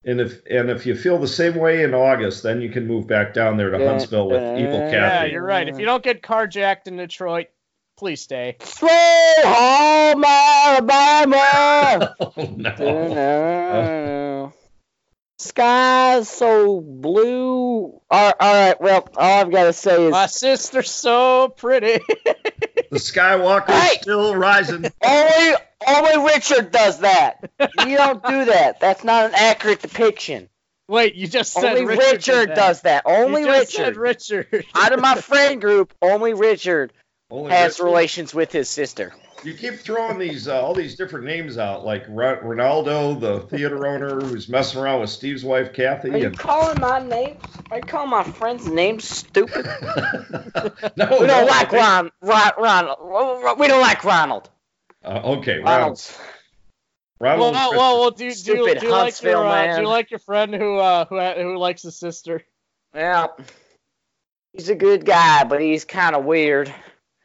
[0.05, 3.07] And if and if you feel the same way in August, then you can move
[3.07, 4.95] back down there to Yeah, Huntsville with Evil Kathy.
[4.95, 5.67] Yeah, you're right.
[5.67, 7.47] If you don't get carjacked in Detroit,
[7.97, 8.55] please stay.
[8.61, 8.87] Slow
[9.43, 12.15] home, Alabama.
[12.21, 14.53] oh, no.
[15.39, 18.01] Sky's so blue.
[18.09, 18.79] All, all right.
[18.79, 21.99] Well, all I've got to say is My sister's so pretty.
[22.89, 24.85] The Skywalker Skywalker's still rising.
[25.03, 25.55] only
[25.87, 27.49] only Richard does that.
[27.59, 28.79] You don't do that.
[28.79, 30.49] That's not an accurate depiction.
[30.89, 32.55] Wait, you just said only Richard Richard, did that.
[32.55, 33.03] does that.
[33.05, 33.85] Only You just Richard.
[33.85, 34.65] said Richard.
[34.73, 36.93] Out of my friend group, only Richard
[37.29, 37.83] Only has Richard?
[37.85, 39.13] relations with his sister.
[39.43, 43.85] You keep throwing these uh, all these different names out, like Ro- Ronaldo, the theater
[43.85, 46.09] owner who's messing around with Steve's wife Kathy.
[46.09, 47.37] Are you And calling my name?
[47.69, 49.65] Are you calling my friend's name stupid?
[50.97, 53.59] no, we don't like think- Ron, Ron, Ronald.
[53.59, 54.49] We don't like Ronald.
[55.05, 55.65] Uh, okay, Ronald.
[55.65, 56.19] Ronald's.
[57.19, 57.53] Well, Ronald.
[57.53, 59.87] well, well, well, do, you- do, Stupid do you like Huntsville your uh, do you
[59.87, 62.43] like your friend who uh who who likes his sister?
[62.95, 63.27] Yeah.
[64.53, 66.73] He's a good guy, but he's kind of weird.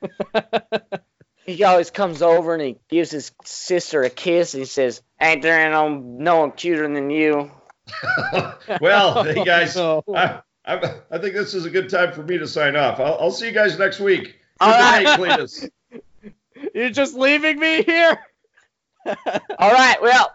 [1.47, 5.43] he always comes over and he gives his sister a kiss and he says, "Ain't
[5.43, 7.51] there no no one cuter than you?"
[8.81, 10.03] well, hey guys, No.
[10.15, 13.01] I, I, I think this is a good time for me to sign off.
[13.01, 14.25] I'll, I'll see you guys next week.
[14.25, 15.05] Good All right.
[15.05, 15.69] night, Cletus.
[16.75, 18.19] You're just leaving me here.
[19.05, 20.33] All right, well,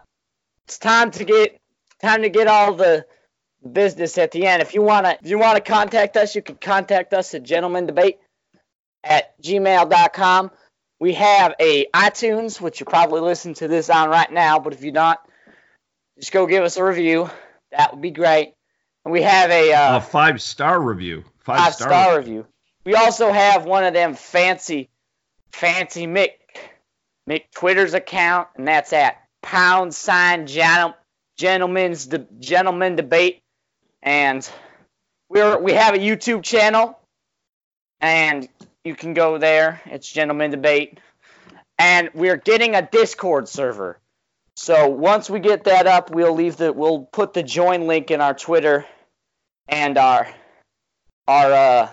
[0.66, 1.58] it's time to get
[2.02, 3.06] time to get all the
[3.72, 4.60] business at the end.
[4.60, 8.18] If you wanna if you wanna contact us, you can contact us at gentlemandebate
[9.02, 10.50] at gmail.com.
[11.00, 14.82] We have a iTunes, which you're probably listening to this on right now, but if
[14.82, 15.20] you're not,
[16.18, 17.30] just go give us a review.
[17.70, 18.54] That would be great.
[19.04, 21.24] And we have a uh, A five star review.
[21.38, 22.46] Five, five star review.
[22.84, 24.88] We also have one of them fancy,
[25.52, 26.30] fancy Mick
[27.28, 30.94] Mick Twitter's account, and that's at pound sign gentle,
[31.36, 33.42] gentlemen's de, gentleman debate,
[34.02, 34.48] and
[35.28, 36.98] we're we have a YouTube channel,
[38.00, 38.48] and
[38.88, 39.80] you can go there.
[39.86, 40.98] It's gentleman debate,
[41.78, 44.00] and we're getting a Discord server.
[44.56, 48.20] So once we get that up, we'll leave the we'll put the join link in
[48.20, 48.86] our Twitter
[49.68, 50.26] and our
[51.28, 51.90] our uh,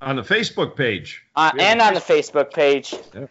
[0.00, 1.22] On the Facebook page.
[1.36, 3.28] uh, have and on the Facebook page, Yep.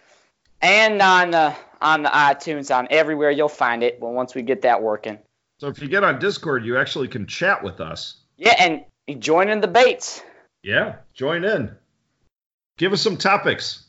[0.62, 4.00] and on the on the iTunes, on everywhere you'll find it.
[4.02, 5.18] Well, once we get that working,
[5.60, 8.18] So if you get on Discord, you actually can chat with us.
[8.38, 8.56] yeah,
[9.08, 10.22] and join in the debates.
[10.62, 11.76] Yeah, join in.
[12.78, 13.84] Give us some topics.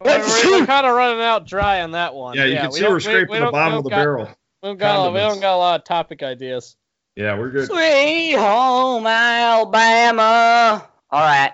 [0.00, 2.36] We're, we're kind of running out dry on that one.
[2.36, 4.28] Yeah, you can see don't- we're scraping we the bottom of the got- barrel.
[4.62, 6.76] We don't, got, a- we don't got a lot of topic ideas.
[7.16, 7.66] Yeah, we're good.
[7.68, 10.88] Sweet home Alabama.
[11.10, 11.52] All right,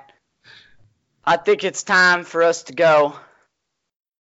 [1.25, 3.17] I think it's time for us to go.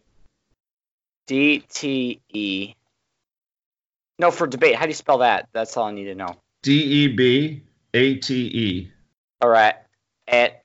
[1.26, 2.76] D T E.
[4.20, 4.76] No, for debate.
[4.76, 5.50] How do you spell that?
[5.54, 6.36] That's all I need to know.
[6.64, 7.64] D E B
[7.94, 8.92] A T E.
[9.42, 9.76] All right.
[10.28, 10.64] At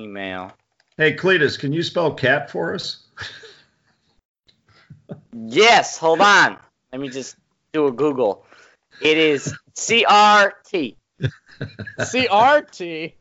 [0.00, 0.52] email.
[0.96, 3.02] Hey, Cletus, can you spell cat for us?
[5.32, 5.98] Yes.
[5.98, 6.58] Hold on.
[6.92, 7.36] Let me just
[7.72, 8.44] do a Google.
[9.00, 10.96] It is C R T.
[12.04, 13.14] C R T.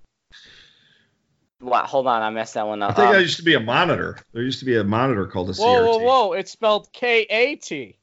[1.59, 1.85] What?
[1.85, 2.21] Hold on.
[2.21, 2.91] I messed that one up.
[2.91, 4.17] I think Um, there used to be a monitor.
[4.33, 5.57] There used to be a monitor called a CRT.
[5.59, 6.33] Whoa, whoa, whoa!
[6.33, 7.97] It's spelled K A T.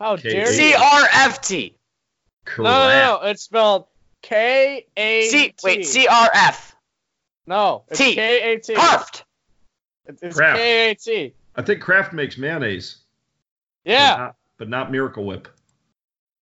[0.00, 0.52] How dare you?
[0.52, 1.76] C R F T.
[2.58, 3.86] No, no, no, it's spelled
[4.22, 5.28] K A T.
[5.28, 5.54] C.
[5.62, 5.86] Wait.
[5.86, 6.74] C R F.
[7.46, 8.14] No, it's T.
[8.14, 8.74] K A T.
[8.74, 9.24] Carft.
[10.06, 10.58] It's it's Kraft.
[10.58, 11.34] K A T.
[11.54, 12.96] I think Kraft makes mayonnaise.
[13.84, 14.16] Yeah.
[14.16, 15.48] But not, but not Miracle Whip.